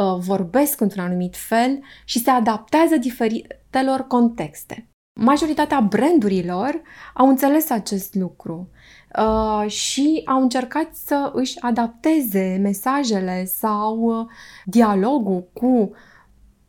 uh, 0.03 0.19
vorbesc 0.19 0.81
într-un 0.81 1.03
anumit 1.03 1.35
fel 1.35 1.79
și 2.05 2.19
se 2.19 2.29
adaptează 2.29 2.97
diferitelor 2.97 4.07
contexte. 4.07 4.89
Majoritatea 5.19 5.79
brandurilor 5.79 6.81
au 7.13 7.27
înțeles 7.27 7.69
acest 7.69 8.15
lucru 8.15 8.69
uh, 9.17 9.69
și 9.69 10.21
au 10.25 10.41
încercat 10.41 10.95
să 10.95 11.31
își 11.33 11.61
adapteze 11.61 12.59
mesajele 12.61 13.45
sau 13.45 14.27
dialogul 14.65 15.49
cu 15.53 15.91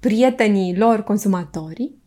prietenii 0.00 0.76
lor 0.76 1.02
consumatorii 1.02 1.97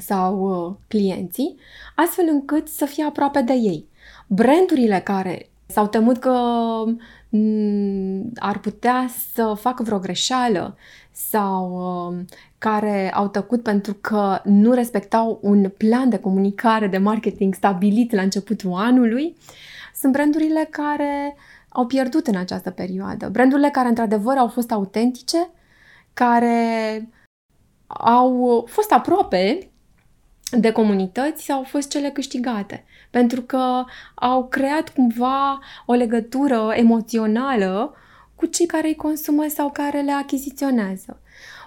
sau 0.00 0.66
uh, 0.66 0.74
clienții, 0.88 1.56
astfel 1.96 2.24
încât 2.30 2.68
să 2.68 2.84
fie 2.84 3.04
aproape 3.04 3.40
de 3.40 3.52
ei. 3.52 3.88
Brandurile 4.26 5.00
care 5.04 5.48
s-au 5.66 5.86
temut 5.86 6.18
că 6.18 6.38
mm, 7.28 8.32
ar 8.36 8.58
putea 8.58 9.06
să 9.32 9.54
facă 9.60 9.82
vreo 9.82 9.98
greșeală 9.98 10.76
sau 11.12 11.72
uh, 12.10 12.24
care 12.58 13.12
au 13.12 13.28
tăcut 13.28 13.62
pentru 13.62 13.94
că 13.94 14.40
nu 14.44 14.72
respectau 14.72 15.38
un 15.42 15.72
plan 15.76 16.08
de 16.08 16.18
comunicare, 16.18 16.86
de 16.86 16.98
marketing 16.98 17.54
stabilit 17.54 18.12
la 18.12 18.22
începutul 18.22 18.72
anului, 18.72 19.36
sunt 19.94 20.12
brandurile 20.12 20.68
care 20.70 21.36
au 21.68 21.86
pierdut 21.86 22.26
în 22.26 22.36
această 22.36 22.70
perioadă. 22.70 23.28
Brandurile 23.28 23.70
care 23.70 23.88
într-adevăr 23.88 24.36
au 24.36 24.48
fost 24.48 24.72
autentice, 24.72 25.50
care 26.14 27.08
au 27.86 28.64
fost 28.68 28.92
aproape 28.92 29.70
de 30.50 30.70
comunități 30.72 31.52
au 31.52 31.62
fost 31.62 31.88
cele 31.88 32.10
câștigate, 32.10 32.84
pentru 33.10 33.42
că 33.42 33.84
au 34.14 34.48
creat 34.48 34.88
cumva 34.88 35.58
o 35.86 35.92
legătură 35.92 36.72
emoțională 36.74 37.94
cu 38.34 38.46
cei 38.46 38.66
care 38.66 38.88
îi 38.88 38.94
consumă 38.94 39.46
sau 39.48 39.70
care 39.70 40.00
le 40.00 40.12
achiziționează. 40.12 41.20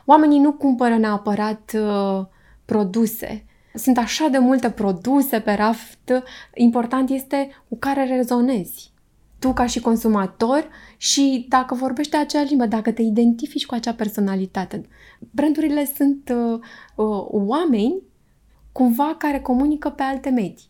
Oamenii 0.05 0.39
nu 0.39 0.53
cumpără 0.53 0.97
neapărat 0.97 1.71
uh, 1.75 2.25
produse. 2.65 3.45
Sunt 3.73 3.97
așa 3.97 4.27
de 4.27 4.37
multe 4.37 4.69
produse 4.69 5.39
pe 5.39 5.53
raft, 5.53 6.23
important 6.53 7.09
este 7.09 7.49
cu 7.69 7.77
care 7.77 8.15
rezonezi. 8.15 8.91
Tu 9.39 9.53
ca 9.53 9.65
și 9.65 9.79
consumator 9.79 10.67
și 10.97 11.45
dacă 11.49 11.75
vorbești 11.75 12.15
aceeași 12.15 12.49
limbă, 12.49 12.65
dacă 12.65 12.91
te 12.91 13.01
identifici 13.01 13.65
cu 13.65 13.73
acea 13.73 13.93
personalitate. 13.93 14.87
Brandurile 15.31 15.91
sunt 15.95 16.33
uh, 16.35 16.59
uh, 16.95 17.25
oameni 17.29 18.01
cumva 18.77 19.15
care 19.17 19.39
comunică 19.39 19.89
pe 19.89 20.03
alte 20.03 20.29
medii. 20.29 20.69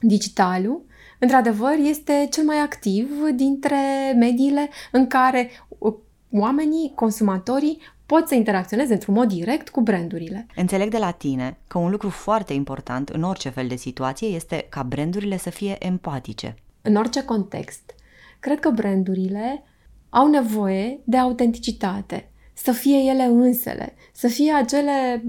Digitalul, 0.00 0.84
într-adevăr, 1.18 1.74
este 1.82 2.28
cel 2.30 2.44
mai 2.44 2.56
activ 2.56 3.08
dintre 3.34 3.76
mediile 4.18 4.68
în 4.92 5.06
care 5.06 5.50
uh, 5.68 5.94
oamenii, 6.32 6.92
consumatorii, 6.94 7.78
pot 8.06 8.28
să 8.28 8.34
interacționeze 8.34 8.92
într-un 8.92 9.14
mod 9.14 9.28
direct 9.28 9.68
cu 9.68 9.80
brandurile. 9.80 10.46
Înțeleg 10.56 10.90
de 10.90 10.98
la 10.98 11.10
tine 11.10 11.58
că 11.66 11.78
un 11.78 11.90
lucru 11.90 12.08
foarte 12.08 12.52
important 12.52 13.08
în 13.08 13.22
orice 13.22 13.48
fel 13.48 13.68
de 13.68 13.76
situație 13.76 14.28
este 14.28 14.66
ca 14.68 14.82
brandurile 14.82 15.36
să 15.36 15.50
fie 15.50 15.86
empatice. 15.86 16.54
În 16.82 16.94
orice 16.94 17.24
context, 17.24 17.94
cred 18.40 18.60
că 18.60 18.70
brandurile 18.70 19.64
au 20.08 20.28
nevoie 20.28 21.00
de 21.04 21.16
autenticitate, 21.16 22.30
să 22.54 22.72
fie 22.72 22.98
ele 22.98 23.22
însele, 23.22 23.94
să 24.12 24.28
fie 24.28 24.52
acele 24.52 25.22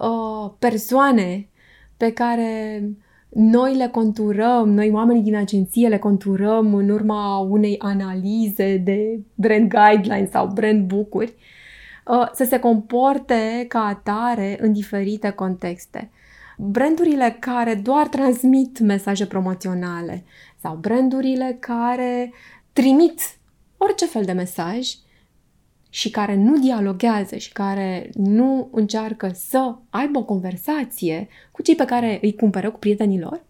uh, 0.00 0.52
persoane 0.58 1.48
pe 1.96 2.12
care 2.12 2.82
noi 3.28 3.76
le 3.76 3.88
conturăm, 3.88 4.68
noi 4.68 4.90
oamenii 4.90 5.22
din 5.22 5.36
agenție 5.36 5.88
le 5.88 5.98
conturăm 5.98 6.74
în 6.74 6.88
urma 6.88 7.38
unei 7.38 7.78
analize 7.78 8.76
de 8.76 9.20
brand 9.34 9.72
guidelines 9.72 10.30
sau 10.30 10.46
brand 10.46 10.86
book-uri, 10.86 11.34
uh, 12.06 12.28
să 12.32 12.44
se 12.44 12.58
comporte 12.58 13.64
ca 13.68 13.84
atare 13.84 14.58
în 14.60 14.72
diferite 14.72 15.30
contexte. 15.30 16.10
brandurile 16.56 17.36
care 17.40 17.74
doar 17.74 18.08
transmit 18.08 18.78
mesaje 18.78 19.26
promoționale 19.26 20.24
sau 20.62 20.76
brandurile 20.76 21.56
care 21.60 22.32
trimit 22.72 23.20
orice 23.76 24.06
fel 24.06 24.24
de 24.24 24.32
mesaj 24.32 24.88
și 25.90 26.10
care 26.10 26.34
nu 26.34 26.58
dialoghează 26.58 27.36
și 27.36 27.52
care 27.52 28.10
nu 28.14 28.68
încearcă 28.72 29.30
să 29.34 29.74
aibă 29.90 30.18
o 30.18 30.24
conversație 30.24 31.28
cu 31.50 31.62
cei 31.62 31.74
pe 31.74 31.84
care 31.84 32.18
îi 32.22 32.34
cumpără, 32.34 32.70
cu 32.70 32.78
prietenii 32.78 33.20
lor, 33.20 33.42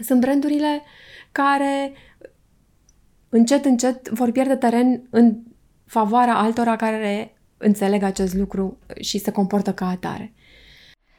sunt 0.00 0.20
brandurile 0.20 0.82
care 1.32 1.92
încet, 3.28 3.64
încet 3.64 4.08
vor 4.08 4.30
pierde 4.30 4.56
teren 4.56 5.02
în 5.10 5.36
favoarea 5.84 6.36
altora 6.36 6.76
care 6.76 7.36
înțeleg 7.56 8.02
acest 8.02 8.34
lucru 8.34 8.78
și 9.00 9.18
se 9.18 9.30
comportă 9.30 9.74
ca 9.74 9.88
atare. 9.88 10.32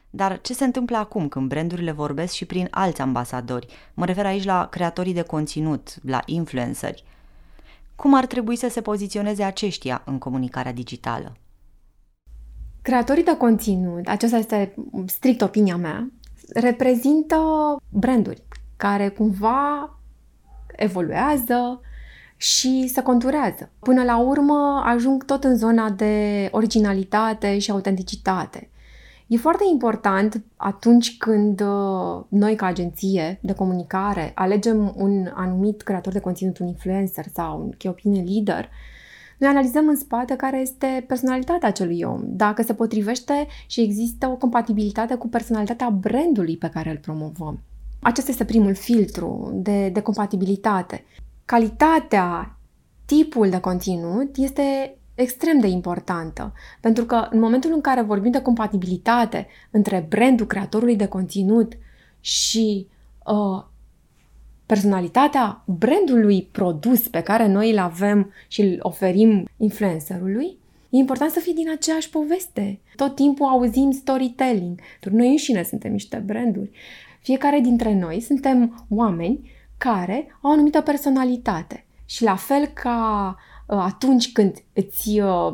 Dar 0.10 0.42
ce 0.42 0.54
se 0.54 0.64
întâmplă 0.64 0.98
acum 0.98 1.28
când 1.28 1.48
brandurile 1.48 1.92
vorbesc 1.92 2.34
și 2.34 2.46
prin 2.46 2.68
alți 2.72 3.02
ambasadori? 3.02 3.68
Mă 3.94 4.06
refer 4.06 4.26
aici 4.26 4.44
la 4.44 4.68
creatorii 4.68 5.14
de 5.14 5.22
conținut, 5.22 6.04
la 6.04 6.22
influenceri. 6.26 7.04
Cum 7.98 8.14
ar 8.14 8.26
trebui 8.26 8.56
să 8.56 8.70
se 8.70 8.82
poziționeze 8.82 9.44
aceștia 9.44 10.02
în 10.06 10.18
comunicarea 10.18 10.74
digitală? 10.74 11.38
Creatorii 12.82 13.24
de 13.24 13.38
conținut, 13.38 14.08
aceasta 14.08 14.38
este 14.38 14.76
strict 15.06 15.42
opinia 15.42 15.78
mea, 15.78 16.12
reprezintă 16.54 17.38
branduri 17.90 18.44
care 18.76 19.10
cumva 19.10 19.92
evoluează 20.76 21.82
și 22.36 22.88
se 22.88 23.02
conturează. 23.02 23.72
Până 23.80 24.04
la 24.04 24.18
urmă 24.18 24.82
ajung 24.86 25.26
tot 25.26 25.44
în 25.44 25.56
zona 25.56 25.90
de 25.90 26.48
originalitate 26.52 27.60
și 27.60 27.72
autenticitate. 27.72 28.70
E 29.28 29.38
foarte 29.38 29.64
important 29.72 30.44
atunci 30.56 31.18
când 31.18 31.62
uh, 31.62 32.24
noi 32.28 32.56
ca 32.56 32.66
agenție 32.66 33.40
de 33.42 33.54
comunicare 33.54 34.32
alegem 34.36 34.94
un 34.96 35.32
anumit 35.34 35.82
creator 35.82 36.14
de 36.14 36.20
conținut, 36.20 36.58
un 36.58 36.68
influencer 36.68 37.26
sau 37.34 37.62
un 37.62 37.70
key 37.78 37.90
opinion 37.90 38.26
leader, 38.26 38.70
noi 39.38 39.50
analizăm 39.50 39.88
în 39.88 39.96
spate 39.96 40.36
care 40.36 40.60
este 40.60 41.04
personalitatea 41.08 41.68
acelui 41.68 42.02
om, 42.02 42.22
dacă 42.24 42.62
se 42.62 42.74
potrivește 42.74 43.48
și 43.68 43.82
există 43.82 44.28
o 44.28 44.36
compatibilitate 44.36 45.16
cu 45.16 45.28
personalitatea 45.28 45.90
brandului 45.90 46.58
pe 46.58 46.70
care 46.70 46.90
îl 46.90 46.98
promovăm. 46.98 47.60
Acesta 48.00 48.32
este 48.32 48.46
primul 48.46 48.74
filtru 48.74 49.52
de, 49.54 49.90
de 49.90 50.02
compatibilitate. 50.02 51.04
Calitatea, 51.46 52.58
tipul 53.06 53.50
de 53.50 53.60
conținut 53.60 54.36
este 54.36 54.97
extrem 55.18 55.60
de 55.60 55.68
importantă, 55.68 56.54
pentru 56.82 57.06
că 57.06 57.28
în 57.32 57.40
momentul 57.40 57.72
în 57.74 57.82
care 57.82 58.02
vorbim 58.02 58.32
de 58.32 58.42
compatibilitate 58.42 59.48
între 59.72 60.06
brandul 60.10 60.46
creatorului 60.46 60.96
de 60.96 61.08
conținut 61.08 61.78
și 62.20 62.88
uh, 63.26 63.64
personalitatea 64.66 65.64
brandului 65.66 66.50
produs 66.52 67.08
pe 67.08 67.22
care 67.22 67.48
noi 67.48 67.72
îl 67.72 67.78
avem 67.78 68.32
și 68.48 68.62
îl 68.62 68.78
oferim 68.82 69.50
influencerului, 69.58 70.58
e 70.90 70.98
important 70.98 71.32
să 71.32 71.40
fie 71.40 71.54
din 71.54 71.70
aceeași 71.70 72.10
poveste. 72.10 72.80
Tot 72.96 73.16
timpul 73.16 73.46
auzim 73.46 73.92
storytelling. 73.92 74.80
Noi 75.12 75.30
înșine 75.30 75.64
suntem 75.64 75.92
niște 75.92 76.24
branduri. 76.26 76.72
Fiecare 77.20 77.60
dintre 77.60 77.94
noi 77.94 78.20
suntem 78.20 78.86
oameni 78.90 79.52
care 79.78 80.28
au 80.42 80.50
o 80.50 80.54
anumită 80.54 80.82
personalitate. 80.82 81.86
Și 82.06 82.24
la 82.24 82.36
fel 82.36 82.66
ca 82.66 83.36
uh, 83.38 83.47
atunci 83.76 84.32
când 84.32 84.64
îți 84.74 85.20
uh, 85.20 85.54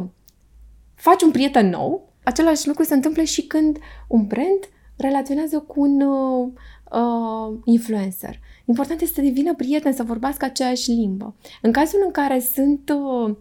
faci 0.96 1.22
un 1.22 1.32
prieten 1.32 1.70
nou, 1.70 2.14
același 2.24 2.68
lucru 2.68 2.84
se 2.84 2.94
întâmplă 2.94 3.24
și 3.24 3.42
când 3.48 3.78
un 4.08 4.28
brand 4.28 4.70
relaționează 4.96 5.60
cu 5.60 5.82
un 5.82 6.02
uh, 6.02 6.52
uh, 6.92 7.60
influencer. 7.64 8.40
Important 8.66 9.02
este 9.02 9.16
să 9.16 9.22
devină 9.22 9.56
prieten, 9.56 9.94
să 9.94 10.04
vorbească 10.04 10.46
aceeași 10.46 10.92
limbă. 10.92 11.36
În 11.62 11.72
cazul 11.72 12.02
în 12.06 12.12
care 12.12 12.40
sunt 12.40 12.94
uh, 12.96 13.36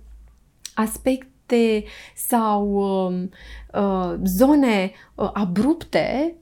aspecte 0.74 1.84
sau 2.16 2.72
uh, 2.72 3.28
uh, 3.74 4.14
zone 4.24 4.92
uh, 5.14 5.30
abrupte, 5.32 6.34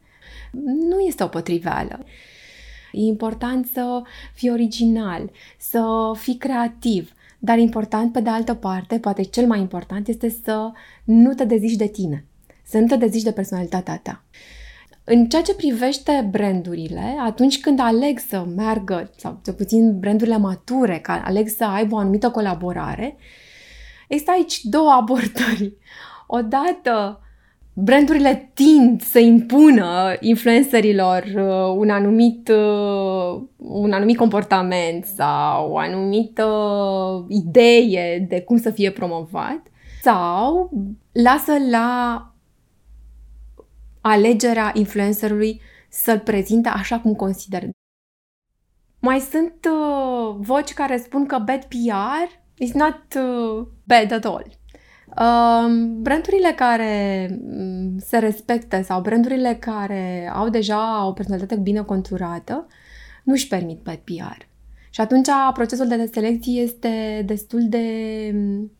nu 0.88 0.98
este 1.00 1.22
o 1.22 1.26
potriveală. 1.26 2.04
E 2.92 3.00
important 3.00 3.66
să 3.66 4.02
fii 4.34 4.50
original, 4.50 5.30
să 5.58 6.12
fii 6.14 6.36
creativ, 6.36 7.12
dar 7.42 7.58
important, 7.58 8.12
pe 8.12 8.20
de 8.20 8.28
altă 8.28 8.54
parte, 8.54 8.98
poate 8.98 9.22
cel 9.22 9.46
mai 9.46 9.60
important, 9.60 10.08
este 10.08 10.28
să 10.44 10.70
nu 11.04 11.34
te 11.34 11.44
dezici 11.44 11.76
de 11.76 11.86
tine, 11.86 12.24
să 12.64 12.78
nu 12.78 12.86
te 12.86 12.96
dezici 12.96 13.22
de 13.22 13.32
personalitatea 13.32 13.96
ta. 13.96 14.24
În 15.04 15.28
ceea 15.28 15.42
ce 15.42 15.54
privește 15.54 16.28
brandurile, 16.30 17.16
atunci 17.20 17.60
când 17.60 17.80
aleg 17.80 18.18
să 18.18 18.46
meargă, 18.56 19.10
sau 19.16 19.40
cel 19.44 19.54
puțin 19.54 19.98
brandurile 19.98 20.36
mature, 20.36 20.98
că 20.98 21.12
aleg 21.24 21.48
să 21.48 21.64
aibă 21.64 21.94
o 21.94 21.98
anumită 21.98 22.30
colaborare, 22.30 23.16
există 24.08 24.30
aici 24.30 24.64
două 24.64 24.90
abordări. 24.90 25.76
Odată, 26.26 27.20
brandurile 27.82 28.50
tind 28.54 29.02
să 29.02 29.18
impună 29.18 30.16
influencerilor 30.20 31.22
uh, 31.36 31.76
un 31.76 31.90
anumit, 31.90 32.48
uh, 32.48 33.42
un 33.56 33.92
anumit 33.92 34.16
comportament 34.16 35.04
sau 35.04 35.70
o 35.70 35.78
anumită 35.78 36.46
idee 37.28 38.26
de 38.28 38.40
cum 38.42 38.56
să 38.56 38.70
fie 38.70 38.90
promovat 38.90 39.62
sau 40.02 40.70
lasă 41.12 41.52
la 41.70 42.24
alegerea 44.00 44.70
influencerului 44.74 45.60
să-l 45.88 46.18
prezinte 46.18 46.68
așa 46.68 46.98
cum 46.98 47.14
consider. 47.14 47.68
Mai 48.98 49.18
sunt 49.18 49.68
uh, 49.70 50.36
voci 50.38 50.72
care 50.72 50.96
spun 50.96 51.26
că 51.26 51.38
bad 51.38 51.64
PR 51.64 52.38
is 52.58 52.72
not 52.72 53.02
uh, 53.16 53.66
bad 53.84 54.12
at 54.12 54.24
all. 54.24 54.59
Uh, 55.16 55.96
brandurile 56.00 56.52
care 56.56 57.26
mm, 57.42 57.98
se 57.98 58.18
respectă 58.18 58.82
sau 58.82 59.00
brandurile 59.00 59.56
care 59.60 60.30
au 60.34 60.48
deja 60.48 61.06
o 61.06 61.12
personalitate 61.12 61.60
bine 61.60 61.82
conturată 61.82 62.66
nu 63.24 63.32
își 63.32 63.48
permit 63.48 63.80
bad 63.82 63.96
PR. 63.96 64.46
Și 64.90 65.00
atunci 65.00 65.28
procesul 65.54 65.88
de 65.88 66.10
selecție 66.12 66.60
este 66.60 67.22
destul 67.26 67.68
de 67.68 67.86
mm, 68.34 68.70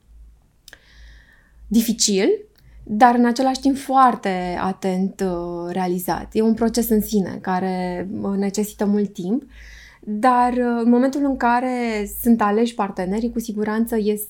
dificil 1.67 2.29
dar 2.93 3.15
în 3.15 3.27
același 3.27 3.61
timp 3.61 3.77
foarte 3.77 4.59
atent 4.61 5.21
uh, 5.21 5.73
realizat. 5.73 6.29
E 6.33 6.43
un 6.43 6.55
proces 6.55 6.89
în 6.89 7.01
sine 7.01 7.39
care 7.41 8.09
uh, 8.21 8.37
necesită 8.37 8.85
mult 8.85 9.13
timp, 9.13 9.43
dar 10.01 10.53
uh, 10.53 10.81
în 10.85 10.91
momentul 10.91 11.25
în 11.25 11.37
care 11.37 12.11
sunt 12.21 12.41
aleși 12.41 12.75
partenerii, 12.75 13.33
cu 13.33 13.39
siguranță 13.39 13.97
ies 13.99 14.23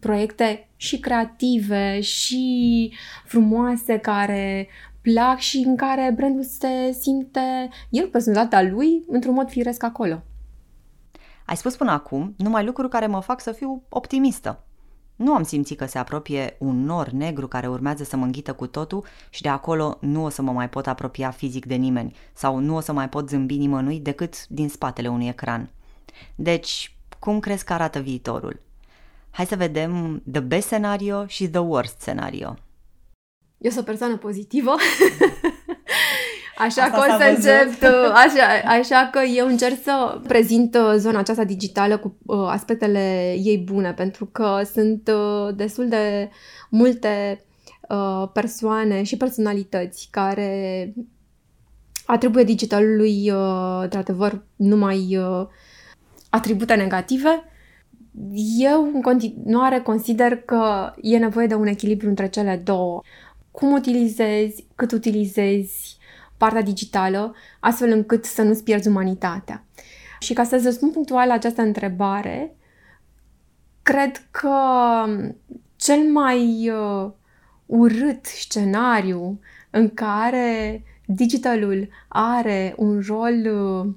proiecte 0.00 0.68
și 0.76 0.98
creative 1.00 2.00
și 2.00 2.92
frumoase 3.24 3.98
care 3.98 4.68
plac 5.02 5.38
și 5.38 5.62
în 5.66 5.76
care 5.76 6.12
brandul 6.16 6.42
se 6.42 6.92
simte 7.00 7.68
el, 7.90 8.06
personalitatea 8.06 8.70
lui, 8.70 9.04
într-un 9.08 9.34
mod 9.34 9.48
firesc 9.50 9.82
acolo. 9.82 10.22
Ai 11.46 11.56
spus 11.56 11.76
până 11.76 11.90
acum 11.90 12.34
numai 12.36 12.64
lucruri 12.64 12.88
care 12.88 13.06
mă 13.06 13.20
fac 13.20 13.40
să 13.40 13.52
fiu 13.52 13.82
optimistă. 13.88 14.64
Nu 15.22 15.34
am 15.34 15.42
simțit 15.42 15.78
că 15.78 15.86
se 15.86 15.98
apropie 15.98 16.56
un 16.58 16.84
nor 16.84 17.08
negru 17.08 17.48
care 17.48 17.68
urmează 17.68 18.04
să 18.04 18.16
mă 18.16 18.24
înghită 18.24 18.52
cu 18.52 18.66
totul 18.66 19.04
și 19.30 19.42
de 19.42 19.48
acolo 19.48 19.98
nu 20.00 20.24
o 20.24 20.28
să 20.28 20.42
mă 20.42 20.52
mai 20.52 20.68
pot 20.68 20.86
apropia 20.86 21.30
fizic 21.30 21.66
de 21.66 21.74
nimeni 21.74 22.16
sau 22.32 22.58
nu 22.58 22.76
o 22.76 22.80
să 22.80 22.92
mai 22.92 23.08
pot 23.08 23.28
zâmbi 23.28 23.56
nimănui 23.56 24.00
decât 24.00 24.46
din 24.48 24.68
spatele 24.68 25.08
unui 25.08 25.28
ecran. 25.28 25.70
Deci, 26.34 26.96
cum 27.18 27.40
crezi 27.40 27.64
că 27.64 27.72
arată 27.72 27.98
viitorul? 27.98 28.60
Hai 29.30 29.46
să 29.46 29.56
vedem 29.56 30.22
the 30.30 30.40
best 30.40 30.66
scenario 30.66 31.26
și 31.26 31.48
the 31.48 31.60
worst 31.60 32.00
scenario. 32.00 32.56
Eu 33.58 33.70
sunt 33.70 33.82
o 33.82 33.86
persoană 33.86 34.16
pozitivă 34.16 34.74
Așa 36.62 36.82
Asta 36.82 36.98
că 36.98 36.98
o 36.98 37.16
să 37.18 37.24
încep, 37.36 37.82
așa, 38.12 38.68
așa 38.78 39.08
că 39.12 39.20
eu 39.36 39.46
încerc 39.46 39.82
să 39.82 40.20
prezint 40.26 40.74
uh, 40.74 40.94
zona 40.96 41.18
aceasta 41.18 41.44
digitală 41.44 41.96
cu 41.96 42.16
uh, 42.26 42.46
aspectele 42.48 43.34
ei 43.38 43.58
bune, 43.58 43.92
pentru 43.92 44.26
că 44.26 44.60
sunt 44.72 45.10
uh, 45.14 45.54
destul 45.54 45.88
de 45.88 46.30
multe 46.70 47.44
uh, 47.88 48.28
persoane 48.32 49.02
și 49.02 49.16
personalități 49.16 50.08
care 50.10 50.92
atribuie 52.06 52.44
digitalului, 52.44 53.30
uh, 53.30 53.80
într-adevăr, 53.82 54.44
numai 54.56 55.16
uh, 55.16 55.46
atribute 56.30 56.74
negative. 56.74 57.44
Eu, 58.58 58.90
în 58.94 59.00
continuare, 59.02 59.80
consider 59.80 60.36
că 60.36 60.92
e 61.00 61.18
nevoie 61.18 61.46
de 61.46 61.54
un 61.54 61.66
echilibru 61.66 62.08
între 62.08 62.28
cele 62.28 62.60
două. 62.64 63.00
Cum 63.50 63.72
utilizezi, 63.72 64.66
cât 64.74 64.92
utilizezi, 64.92 66.00
partea 66.42 66.62
digitală, 66.62 67.34
astfel 67.60 67.90
încât 67.90 68.24
să 68.24 68.42
nu-ți 68.42 68.62
pierzi 68.62 68.88
umanitatea. 68.88 69.64
Și 70.18 70.32
ca 70.32 70.44
să-ți 70.44 70.64
răspund 70.64 70.92
punctual 70.92 71.26
la 71.26 71.32
această 71.32 71.62
întrebare, 71.62 72.56
cred 73.82 74.28
că 74.30 74.56
cel 75.76 75.98
mai 76.12 76.70
uh, 76.70 77.10
urât 77.66 78.24
scenariu 78.24 79.40
în 79.70 79.94
care 79.94 80.82
digitalul 81.06 81.88
are 82.08 82.74
un 82.76 83.02
rol 83.06 83.34
uh, 83.34 83.94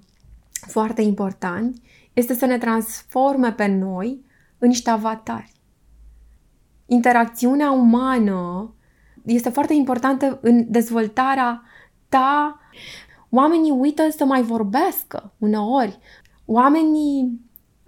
foarte 0.68 1.02
important 1.02 1.82
este 2.14 2.34
să 2.34 2.46
ne 2.46 2.58
transforme 2.58 3.52
pe 3.52 3.66
noi 3.66 4.26
în 4.58 4.68
niște 4.68 4.90
avatari. 4.90 5.52
Interacțiunea 6.86 7.72
umană 7.72 8.74
este 9.26 9.50
foarte 9.50 9.74
importantă 9.74 10.40
în 10.42 10.66
dezvoltarea 10.72 11.64
ta. 12.16 12.60
Oamenii 13.30 13.72
uită 13.72 14.04
să 14.18 14.26
mai 14.26 14.42
vorbească 14.42 15.34
uneori. 15.38 16.00
Oamenii, 16.46 17.40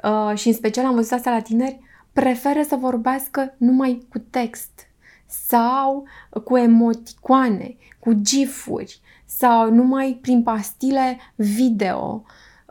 uh, 0.04 0.38
și 0.38 0.48
în 0.48 0.54
special 0.54 0.86
am 0.86 0.96
văzut 0.96 1.12
asta 1.12 1.32
la 1.32 1.42
tineri, 1.42 1.80
preferă 2.14 2.62
să 2.62 2.76
vorbească 2.76 3.56
numai 3.58 4.08
cu 4.10 4.20
text 4.20 4.88
sau 5.26 6.04
cu 6.44 6.58
emoticoane, 6.58 7.76
cu 8.00 8.14
gifuri 8.14 9.00
sau 9.26 9.72
numai 9.72 10.20
prin 10.22 10.44
pastile 10.44 11.18
video 11.36 12.24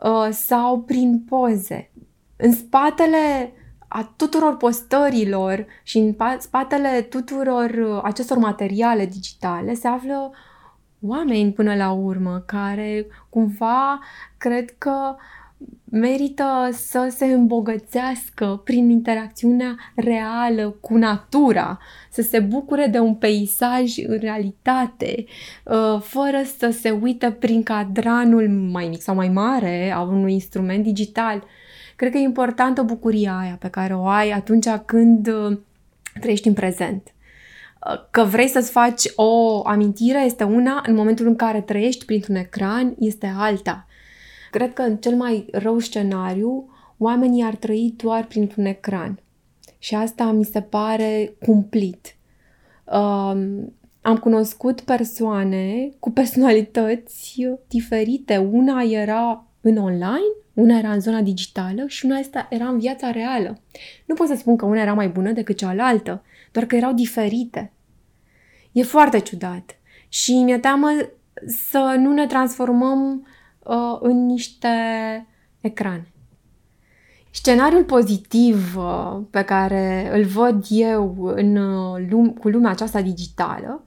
uh, 0.03 0.29
sau 0.31 0.79
prin 0.79 1.23
poze. 1.29 1.91
În 2.35 2.53
spatele 2.53 3.53
a 3.87 4.13
tuturor 4.15 4.57
postărilor 4.57 5.65
și 5.83 5.97
în 5.97 6.15
spatele 6.39 7.01
tuturor 7.01 7.69
uh, 7.69 7.99
acestor 8.03 8.37
materiale 8.37 9.05
digitale 9.05 9.73
se 9.73 9.87
află 9.87 10.31
oameni 11.01 11.51
până 11.51 11.75
la 11.75 11.91
urmă 11.91 12.43
care 12.45 13.05
cumva 13.29 13.99
cred 14.37 14.75
că 14.77 15.15
merită 15.83 16.69
să 16.71 17.13
se 17.15 17.25
îmbogățească 17.25 18.61
prin 18.63 18.89
interacțiunea 18.89 19.75
reală 19.95 20.69
cu 20.81 20.97
natura, 20.97 21.79
să 22.09 22.21
se 22.21 22.39
bucure 22.39 22.87
de 22.87 22.99
un 22.99 23.15
peisaj 23.15 23.97
în 24.07 24.17
realitate, 24.19 25.25
uh, 25.63 26.01
fără 26.01 26.41
să 26.57 26.69
se 26.69 26.89
uită 26.89 27.31
prin 27.31 27.63
cadranul 27.63 28.49
mai 28.49 28.87
mic 28.87 29.01
sau 29.01 29.15
mai 29.15 29.29
mare 29.29 29.91
a 29.91 30.01
unui 30.01 30.33
instrument 30.33 30.83
digital. 30.83 31.43
Cred 31.95 32.11
că 32.11 32.17
e 32.17 32.21
importantă 32.21 32.81
bucuria 32.81 33.37
aia 33.37 33.57
pe 33.59 33.69
care 33.69 33.95
o 33.95 34.05
ai 34.05 34.31
atunci 34.31 34.67
când 34.85 35.27
uh, 35.27 35.57
trăiești 36.19 36.47
în 36.47 36.53
prezent. 36.53 37.11
Uh, 37.85 38.07
că 38.11 38.23
vrei 38.23 38.47
să-ți 38.47 38.71
faci 38.71 39.03
o 39.15 39.61
amintire 39.67 40.23
este 40.23 40.43
una, 40.43 40.83
în 40.85 40.95
momentul 40.95 41.27
în 41.27 41.35
care 41.35 41.61
trăiești 41.61 42.05
printr-un 42.05 42.35
ecran 42.35 42.95
este 42.99 43.33
alta. 43.37 43.87
Cred 44.51 44.73
că 44.73 44.81
în 44.81 44.97
cel 44.97 45.15
mai 45.15 45.45
rău 45.51 45.79
scenariu, 45.79 46.69
oamenii 46.97 47.43
ar 47.43 47.55
trăi 47.55 47.93
doar 47.97 48.25
printr-un 48.25 48.65
ecran. 48.65 49.19
Și 49.77 49.95
asta 49.95 50.31
mi 50.31 50.43
se 50.43 50.61
pare 50.61 51.35
cumplit. 51.45 52.15
Um, 52.85 53.73
am 54.01 54.17
cunoscut 54.19 54.81
persoane 54.81 55.89
cu 55.99 56.11
personalități 56.11 57.47
diferite. 57.67 58.37
Una 58.37 58.81
era 58.81 59.45
în 59.61 59.77
online, 59.77 60.33
una 60.53 60.77
era 60.77 60.91
în 60.91 60.99
zona 60.99 61.21
digitală 61.21 61.83
și 61.87 62.05
una 62.05 62.19
era 62.49 62.67
în 62.67 62.79
viața 62.79 63.11
reală. 63.11 63.59
Nu 64.05 64.15
pot 64.15 64.27
să 64.27 64.35
spun 64.35 64.55
că 64.55 64.65
una 64.65 64.81
era 64.81 64.93
mai 64.93 65.09
bună 65.09 65.31
decât 65.31 65.57
cealaltă, 65.57 66.23
doar 66.57 66.69
că 66.69 66.75
erau 66.75 66.93
diferite. 66.93 67.73
E 68.71 68.83
foarte 68.83 69.19
ciudat. 69.19 69.79
Și 70.09 70.33
mi-e 70.33 70.57
teamă 70.57 70.87
să 71.69 71.95
nu 71.97 72.13
ne 72.13 72.27
transformăm 72.27 73.27
uh, 73.59 73.97
în 73.99 74.25
niște 74.25 74.67
ecrane. 75.61 76.11
Scenariul 77.31 77.83
pozitiv 77.83 78.77
uh, 78.77 79.19
pe 79.29 79.43
care 79.43 80.09
îl 80.13 80.23
văd 80.23 80.65
eu 80.69 81.25
în, 81.25 81.55
uh, 81.55 82.05
lum- 82.05 82.39
cu 82.39 82.49
lumea 82.49 82.71
aceasta 82.71 83.01
digitală 83.01 83.85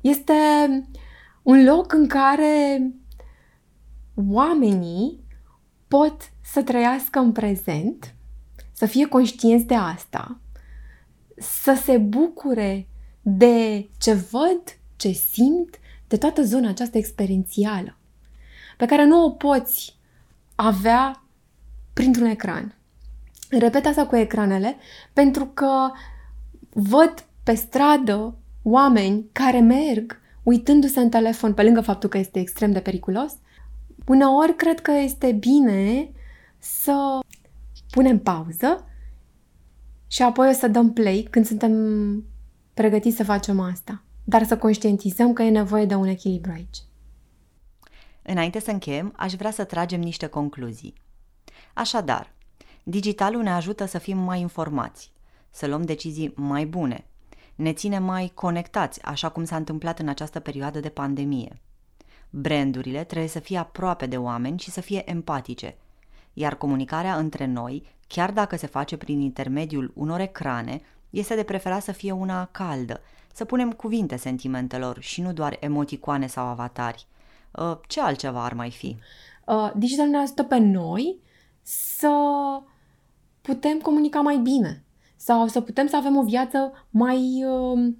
este 0.00 0.32
un 1.42 1.64
loc 1.64 1.92
în 1.92 2.06
care 2.06 2.90
oamenii 4.28 5.20
pot 5.88 6.16
să 6.42 6.62
trăiască 6.62 7.18
în 7.18 7.32
prezent, 7.32 8.14
să 8.72 8.86
fie 8.86 9.06
conștienți 9.06 9.66
de 9.66 9.74
asta, 9.74 10.41
să 11.42 11.80
se 11.84 11.98
bucure 11.98 12.88
de 13.22 13.88
ce 13.98 14.12
văd, 14.12 14.62
ce 14.96 15.10
simt, 15.10 15.78
de 16.08 16.16
toată 16.16 16.42
zona 16.42 16.68
aceasta 16.68 16.98
experiențială 16.98 17.96
pe 18.76 18.86
care 18.86 19.04
nu 19.04 19.24
o 19.24 19.30
poți 19.30 19.96
avea 20.54 21.24
printr-un 21.92 22.26
ecran. 22.26 22.76
Repet 23.50 23.86
asta 23.86 24.06
cu 24.06 24.16
ecranele 24.16 24.76
pentru 25.12 25.46
că 25.46 25.90
văd 26.72 27.26
pe 27.42 27.54
stradă 27.54 28.36
oameni 28.62 29.28
care 29.32 29.60
merg 29.60 30.20
uitându-se 30.42 31.00
în 31.00 31.08
telefon, 31.08 31.54
pe 31.54 31.62
lângă 31.62 31.80
faptul 31.80 32.08
că 32.08 32.18
este 32.18 32.38
extrem 32.38 32.72
de 32.72 32.80
periculos. 32.80 33.32
Uneori 34.06 34.56
cred 34.56 34.80
că 34.80 34.90
este 34.90 35.32
bine 35.32 36.10
să 36.58 37.18
punem 37.90 38.18
pauză 38.18 38.86
și 40.12 40.22
apoi 40.22 40.48
o 40.48 40.52
să 40.52 40.68
dăm 40.68 40.92
play 40.92 41.26
când 41.30 41.46
suntem 41.46 41.72
pregătiți 42.74 43.16
să 43.16 43.24
facem 43.24 43.60
asta. 43.60 44.02
Dar 44.24 44.44
să 44.44 44.58
conștientizăm 44.58 45.32
că 45.32 45.42
e 45.42 45.50
nevoie 45.50 45.84
de 45.84 45.94
un 45.94 46.06
echilibru 46.06 46.50
aici. 46.50 46.76
Înainte 48.22 48.60
să 48.60 48.70
încheiem, 48.70 49.12
aș 49.16 49.32
vrea 49.32 49.50
să 49.50 49.64
tragem 49.64 50.00
niște 50.00 50.26
concluzii. 50.26 50.94
Așadar, 51.74 52.32
digitalul 52.82 53.42
ne 53.42 53.50
ajută 53.50 53.84
să 53.84 53.98
fim 53.98 54.18
mai 54.18 54.40
informați, 54.40 55.12
să 55.50 55.66
luăm 55.66 55.82
decizii 55.82 56.32
mai 56.36 56.66
bune, 56.66 57.06
ne 57.54 57.72
ține 57.72 57.98
mai 57.98 58.32
conectați, 58.34 59.02
așa 59.02 59.28
cum 59.28 59.44
s-a 59.44 59.56
întâmplat 59.56 59.98
în 59.98 60.08
această 60.08 60.40
perioadă 60.40 60.80
de 60.80 60.88
pandemie. 60.88 61.60
Brandurile 62.30 63.04
trebuie 63.04 63.28
să 63.28 63.38
fie 63.38 63.58
aproape 63.58 64.06
de 64.06 64.16
oameni 64.16 64.58
și 64.58 64.70
să 64.70 64.80
fie 64.80 65.10
empatice, 65.10 65.76
iar 66.32 66.54
comunicarea 66.54 67.16
între 67.16 67.46
noi, 67.46 67.86
chiar 68.14 68.30
dacă 68.30 68.56
se 68.56 68.66
face 68.66 68.96
prin 68.96 69.20
intermediul 69.20 69.92
unor 69.94 70.20
ecrane, 70.20 70.80
este 71.10 71.34
de 71.34 71.42
preferat 71.42 71.82
să 71.82 71.92
fie 71.92 72.12
una 72.12 72.48
caldă, 72.50 73.00
să 73.32 73.44
punem 73.44 73.72
cuvinte 73.72 74.16
sentimentelor 74.16 75.00
și 75.00 75.20
nu 75.20 75.32
doar 75.32 75.56
emoticoane 75.60 76.26
sau 76.26 76.46
avatari. 76.46 77.06
Uh, 77.50 77.76
ce 77.86 78.00
altceva 78.00 78.44
ar 78.44 78.52
mai 78.52 78.70
fi? 78.70 78.96
Uh, 79.46 79.70
digital 79.76 80.08
ne 80.08 80.16
ajută 80.16 80.42
pe 80.42 80.58
noi 80.58 81.18
să 81.62 82.12
putem 83.40 83.78
comunica 83.78 84.20
mai 84.20 84.36
bine 84.36 84.84
sau 85.16 85.46
să 85.46 85.60
putem 85.60 85.86
să 85.86 85.96
avem 85.96 86.16
o 86.16 86.22
viață 86.22 86.72
mai 86.90 87.44
uh, 87.44 87.92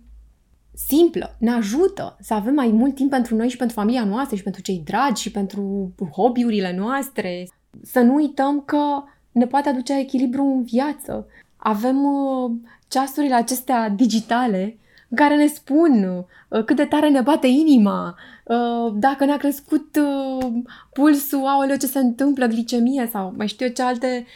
simplă. 0.75 1.37
Ne 1.38 1.51
ajută 1.51 2.16
să 2.20 2.35
avem 2.35 2.55
mai 2.55 2.68
mult 2.68 2.94
timp 2.94 3.11
pentru 3.11 3.37
noi 3.37 3.48
și 3.48 3.57
pentru 3.57 3.77
familia 3.77 4.05
noastră 4.05 4.37
și 4.37 4.42
pentru 4.42 4.62
cei 4.62 4.83
dragi 4.85 5.22
și 5.22 5.31
pentru 5.31 5.92
hobby-urile 6.16 6.77
noastre. 6.77 7.48
Să 7.83 8.01
nu 8.01 8.14
uităm 8.14 8.62
că 8.64 9.03
ne 9.33 9.47
poate 9.47 9.68
aduce 9.68 9.99
echilibru 9.99 10.42
în 10.42 10.62
viață. 10.62 11.27
Avem 11.57 12.05
uh, 12.05 12.51
ceasurile 12.88 13.35
acestea 13.35 13.88
digitale 13.88 14.77
care 15.14 15.37
ne 15.37 15.47
spun 15.47 16.25
uh, 16.49 16.64
cât 16.64 16.77
de 16.77 16.85
tare 16.85 17.09
ne 17.09 17.21
bate 17.21 17.47
inima, 17.47 18.18
uh, 18.45 18.92
dacă 18.95 19.25
ne-a 19.25 19.37
crescut 19.37 19.97
uh, 19.97 20.53
pulsul, 20.92 21.47
aoleu, 21.47 21.77
ce 21.77 21.87
se 21.87 21.99
întâmplă, 21.99 22.47
glicemie 22.47 23.09
sau 23.12 23.35
mai 23.37 23.47
știu 23.47 23.66
eu 23.66 23.73
ce 23.73 23.83
alte 23.83 24.27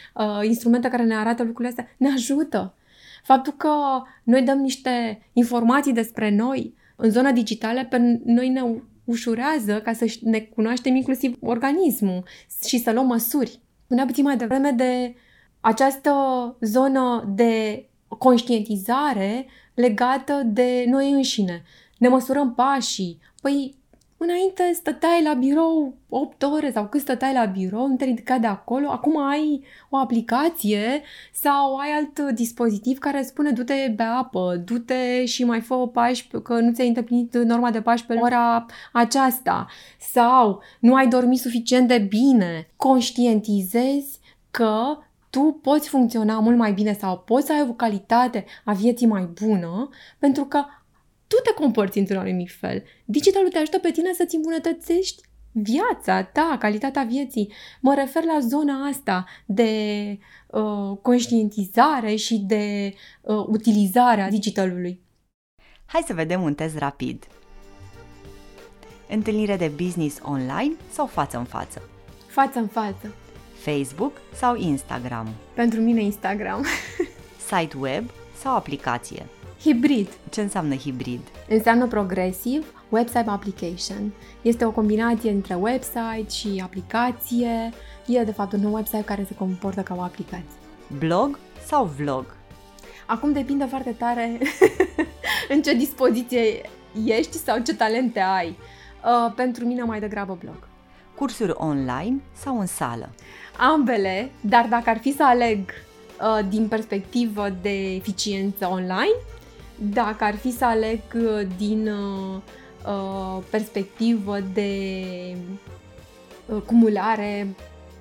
instrumente 0.43 0.87
care 0.87 1.03
ne 1.03 1.15
arată 1.15 1.43
lucrurile 1.43 1.69
astea, 1.69 1.95
ne 1.97 2.13
ajută. 2.13 2.73
Faptul 3.23 3.53
că 3.53 3.69
noi 4.23 4.41
dăm 4.41 4.57
niște 4.57 5.21
informații 5.33 5.93
despre 5.93 6.35
noi 6.35 6.73
în 6.95 7.09
zona 7.09 7.31
digitală, 7.31 7.85
pe 7.85 8.19
noi 8.25 8.49
ne 8.49 8.61
ușurează 9.03 9.81
ca 9.83 9.93
să 9.93 10.17
ne 10.21 10.39
cunoaștem 10.39 10.95
inclusiv 10.95 11.37
organismul 11.41 12.23
și 12.67 12.77
să 12.77 12.91
luăm 12.91 13.05
măsuri. 13.05 13.59
Punea 13.87 14.05
puțin 14.05 14.23
mai 14.23 14.37
devreme 14.37 14.71
de 14.71 15.15
această 15.59 16.11
zonă 16.61 17.31
de 17.35 17.85
conștientizare 18.07 19.45
legată 19.73 20.41
de 20.45 20.85
noi 20.87 21.11
înșine. 21.11 21.63
Ne 21.97 22.07
măsurăm 22.07 22.53
pașii. 22.53 23.19
Păi, 23.41 23.75
înainte 24.17 24.71
stăteai 24.73 25.23
la 25.23 25.33
birou 25.33 25.93
8 26.09 26.43
ore 26.43 26.71
sau 26.71 26.87
cât 26.87 27.01
stăteai 27.01 27.33
la 27.33 27.45
birou, 27.45 27.87
nu 27.87 27.95
te 27.95 28.05
ridica 28.05 28.37
de 28.37 28.47
acolo, 28.47 28.89
acum 28.89 29.17
ai 29.17 29.63
o 29.89 29.97
aplicație 29.97 31.01
sau 31.33 31.75
ai 31.75 31.89
alt 31.89 32.19
dispozitiv 32.35 32.97
care 32.97 33.21
spune 33.21 33.51
du-te 33.51 33.93
be 33.95 34.03
apă, 34.03 34.61
du-te 34.65 35.25
și 35.25 35.43
mai 35.43 35.61
fă 35.61 35.87
pași 35.87 36.27
că 36.43 36.59
nu 36.59 36.73
ți-ai 36.73 36.87
îndeplinit 36.87 37.37
norma 37.37 37.71
de 37.71 37.81
pași 37.81 38.05
pe 38.05 38.19
ora 38.21 38.65
aceasta. 38.93 39.67
Sau 39.99 40.61
nu 40.79 40.95
ai 40.95 41.07
dormit 41.07 41.39
suficient 41.39 41.87
de 41.87 41.97
bine. 41.97 42.67
Conștientizezi 42.75 44.19
că 44.51 44.97
tu 45.29 45.59
poți 45.61 45.89
funcționa 45.89 46.39
mult 46.39 46.57
mai 46.57 46.73
bine 46.73 46.93
sau 46.93 47.17
poți 47.17 47.45
să 47.45 47.53
ai 47.53 47.65
o 47.69 47.73
calitate 47.73 48.45
a 48.65 48.73
vieții 48.73 49.07
mai 49.07 49.29
bună 49.41 49.89
pentru 50.19 50.45
că 50.45 50.63
tu 51.27 51.35
te 51.43 51.53
comporți 51.53 51.97
într-un 51.97 52.17
anumit 52.17 52.51
fel. 52.59 52.83
Digitalul 53.05 53.49
te 53.49 53.57
ajută 53.57 53.79
pe 53.79 53.91
tine 53.91 54.13
să-ți 54.13 54.35
îmbunătățești 54.35 55.21
viața 55.51 56.23
ta, 56.23 56.57
calitatea 56.59 57.03
vieții. 57.03 57.53
Mă 57.81 57.93
refer 57.93 58.23
la 58.23 58.39
zona 58.39 58.87
asta 58.87 59.25
de 59.45 59.71
uh, 60.47 60.97
conștientizare 61.01 62.15
și 62.15 62.37
de 62.37 62.93
uh, 63.21 63.45
utilizare 63.47 64.21
a 64.21 64.29
digitalului. 64.29 65.01
Hai 65.85 66.03
să 66.05 66.13
vedem 66.13 66.41
un 66.41 66.53
test 66.53 66.77
rapid. 66.77 67.27
Întâlnire 69.09 69.55
de 69.55 69.71
business 69.75 70.19
online 70.23 70.73
sau 70.91 71.05
față 71.05 71.37
în 71.37 71.43
față? 71.43 71.81
Față 72.27 72.59
în 72.59 72.67
față. 72.67 73.13
Facebook 73.53 74.21
sau 74.33 74.55
Instagram? 74.55 75.29
Pentru 75.53 75.79
mine 75.79 76.01
Instagram. 76.01 76.65
Site 77.49 77.77
web 77.77 78.09
sau 78.41 78.55
aplicație? 78.55 79.25
Hibrid. 79.59 80.07
Ce 80.29 80.41
înseamnă 80.41 80.75
hibrid? 80.75 81.21
Înseamnă 81.49 81.87
progresiv 81.87 82.73
website 82.89 83.25
application. 83.27 84.13
Este 84.41 84.65
o 84.65 84.71
combinație 84.71 85.31
între 85.31 85.53
website 85.53 86.29
și 86.29 86.61
aplicație. 86.63 87.71
E 88.05 88.23
de 88.23 88.31
fapt 88.31 88.53
un 88.53 88.63
website 88.63 89.03
care 89.03 89.23
se 89.27 89.35
comportă 89.35 89.81
ca 89.81 89.95
o 89.97 90.01
aplicație. 90.01 90.59
Blog 90.97 91.39
sau 91.65 91.85
vlog? 91.85 92.35
Acum 93.05 93.31
depinde 93.31 93.65
foarte 93.65 93.91
tare 93.91 94.37
în 95.53 95.61
ce 95.61 95.73
dispoziție 95.73 96.61
ești 97.05 97.37
sau 97.37 97.59
ce 97.59 97.75
talente 97.75 98.19
ai. 98.19 98.57
Uh, 99.03 99.33
pentru 99.35 99.65
mine 99.65 99.83
mai 99.83 99.99
degrabă 99.99 100.37
blog. 100.41 100.67
Cursuri 101.15 101.53
online 101.55 102.21
sau 102.33 102.59
în 102.59 102.65
sală? 102.65 103.09
Ambele, 103.57 104.31
dar 104.41 104.65
dacă 104.69 104.89
ar 104.89 104.97
fi 104.97 105.13
să 105.15 105.23
aleg 105.25 105.59
uh, 105.59 106.39
din 106.49 106.67
perspectivă 106.67 107.49
de 107.61 107.93
eficiență 107.95 108.67
online, 108.71 109.15
dacă 109.79 110.23
ar 110.23 110.35
fi 110.35 110.51
să 110.51 110.65
aleg 110.65 111.01
uh, 111.15 111.47
din 111.57 111.87
uh, 111.87 112.41
uh, 112.85 113.43
perspectivă 113.49 114.39
de 114.39 114.71
uh, 116.45 116.61
cumulare 116.65 117.55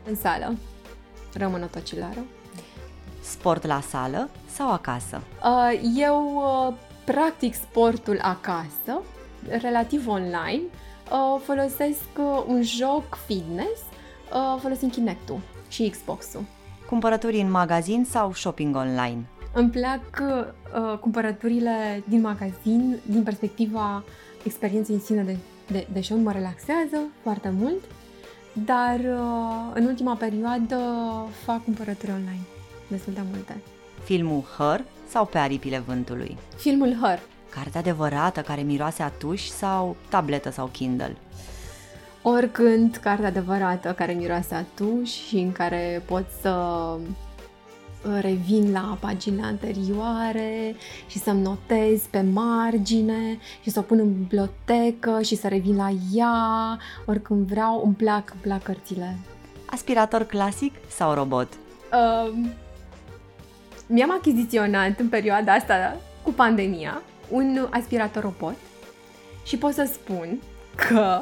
în 0.09 0.15
sală, 0.15 0.55
rămân 1.35 1.63
o 1.63 1.67
tocilară. 1.67 2.25
Sport 3.21 3.67
la 3.67 3.81
sală 3.81 4.29
sau 4.51 4.73
acasă? 4.73 5.23
Uh, 5.45 5.81
eu 5.97 6.35
uh, 6.35 6.75
practic 7.05 7.55
sportul 7.55 8.19
acasă, 8.23 9.03
relativ 9.61 10.09
online, 10.09 10.63
uh, 11.11 11.41
folosesc 11.45 12.07
uh, 12.19 12.45
un 12.47 12.63
joc 12.63 13.19
fitness 13.27 13.81
uh, 14.33 14.61
folosind 14.61 14.93
Kinect-ul 14.93 15.39
și 15.69 15.89
Xbox-ul. 15.89 16.45
Cumpărături 16.89 17.41
în 17.41 17.51
magazin 17.51 18.05
sau 18.11 18.33
shopping 18.33 18.77
online? 18.77 19.25
Îmi 19.59 19.71
plac 19.71 20.01
uh, 20.21 20.99
cumpărăturile 20.99 22.03
din 22.09 22.21
magazin 22.21 22.99
din 23.07 23.23
perspectiva 23.23 24.05
experienței 24.45 24.95
în 24.95 25.01
sine 25.01 25.23
de, 25.23 25.37
de, 25.67 25.87
de 25.93 26.01
show, 26.01 26.19
mă 26.19 26.33
relaxează 26.33 26.97
foarte 27.23 27.53
mult, 27.59 27.85
dar 28.53 28.99
uh, 28.99 29.73
în 29.75 29.85
ultima 29.85 30.15
perioadă 30.15 30.79
fac 31.45 31.65
cumpărături 31.65 32.11
online, 32.11 32.41
destul 32.89 33.13
de 33.13 33.21
multe. 33.33 33.57
Filmul 34.05 34.43
Her 34.59 34.85
sau 35.09 35.27
Pe 35.27 35.39
aripile 35.39 35.79
vântului? 35.79 36.37
Filmul 36.57 36.97
Her. 37.03 37.21
Carte 37.51 37.79
adevărată 37.79 38.41
care 38.41 38.61
miroase 38.61 39.03
a 39.03 39.09
tuș 39.09 39.43
sau 39.43 39.97
tabletă 40.09 40.51
sau 40.51 40.67
Kindle? 40.67 41.17
Oricând, 42.23 42.97
carte 42.97 43.27
adevărată 43.27 43.93
care 43.93 44.13
miroase 44.13 44.55
a 44.55 44.63
tuș 44.75 45.11
și 45.11 45.37
în 45.37 45.53
care 45.53 46.03
pot 46.07 46.25
să 46.41 46.51
revin 48.21 48.73
la 48.73 48.97
paginile 49.01 49.43
anterioare 49.43 50.75
și 51.07 51.19
să-mi 51.19 51.43
notez 51.43 52.03
pe 52.11 52.21
margine 52.21 53.39
și 53.63 53.71
să 53.71 53.79
o 53.79 53.83
pun 53.83 53.99
în 53.99 54.13
bibliotecă 54.13 55.23
și 55.23 55.37
să 55.37 55.49
revin 55.49 55.77
la 55.77 55.89
ea 56.13 56.79
oricând 57.07 57.47
vreau, 57.47 57.83
îmi 57.85 57.95
plac, 57.95 58.31
îmi 58.31 58.41
plac 58.41 58.63
cărțile. 58.63 59.17
Aspirator 59.67 60.23
clasic 60.23 60.73
sau 60.89 61.15
robot? 61.15 61.49
Uh, 61.93 62.33
mi-am 63.87 64.13
achiziționat 64.13 64.99
în 64.99 65.09
perioada 65.09 65.53
asta 65.53 65.97
cu 66.23 66.33
pandemia 66.33 67.03
un 67.29 67.67
aspirator 67.71 68.23
robot 68.23 68.57
și 69.45 69.57
pot 69.57 69.73
să 69.73 69.89
spun 69.93 70.41
că 70.75 71.21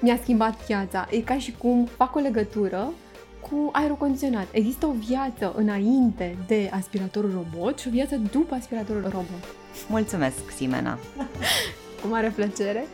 mi-a 0.00 0.18
schimbat 0.22 0.66
viața. 0.66 1.08
E 1.10 1.20
ca 1.20 1.38
și 1.38 1.54
cum 1.58 1.84
fac 1.96 2.14
o 2.14 2.18
legătură 2.18 2.92
cu 3.40 3.68
aerul 3.72 3.96
condiționat. 3.96 4.46
Există 4.52 4.86
o 4.86 4.92
viață 4.92 5.52
înainte 5.56 6.36
de 6.46 6.70
aspiratorul 6.72 7.30
robot 7.32 7.78
și 7.78 7.88
o 7.88 7.90
viață 7.90 8.16
după 8.16 8.54
aspiratorul 8.54 9.02
robot. 9.02 9.44
Mulțumesc, 9.88 10.50
Simena! 10.56 10.98
cu 12.02 12.08
mare 12.08 12.28
plăcere! 12.28 12.86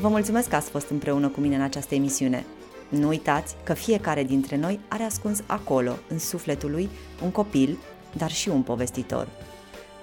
Vă 0.00 0.08
mulțumesc 0.08 0.48
că 0.48 0.56
ați 0.56 0.70
fost 0.70 0.88
împreună 0.88 1.28
cu 1.28 1.40
mine 1.40 1.54
în 1.54 1.62
această 1.62 1.94
emisiune. 1.94 2.44
Nu 2.88 3.08
uitați 3.08 3.56
că 3.64 3.74
fiecare 3.74 4.24
dintre 4.24 4.56
noi 4.56 4.80
are 4.88 5.02
ascuns 5.02 5.42
acolo, 5.46 5.92
în 6.08 6.18
sufletul 6.18 6.70
lui, 6.70 6.88
un 7.22 7.30
copil, 7.30 7.78
dar 8.16 8.30
și 8.30 8.48
un 8.48 8.62
povestitor. 8.62 9.28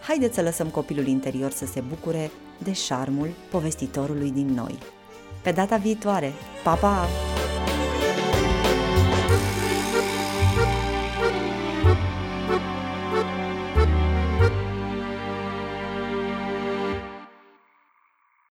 Haideți 0.02 0.36
să 0.36 0.42
lăsăm 0.42 0.68
copilul 0.68 1.08
interior 1.08 1.52
să 1.52 1.66
se 1.66 1.84
bucure 1.88 2.32
de 2.58 2.74
șarmul 2.74 3.30
povestitorului 3.51 4.32
din 4.32 4.47
noi. 4.47 4.78
Pe 5.41 5.51
data 5.51 5.78
viitoare! 5.78 6.34
Pa, 6.64 6.74
pa! 6.74 7.08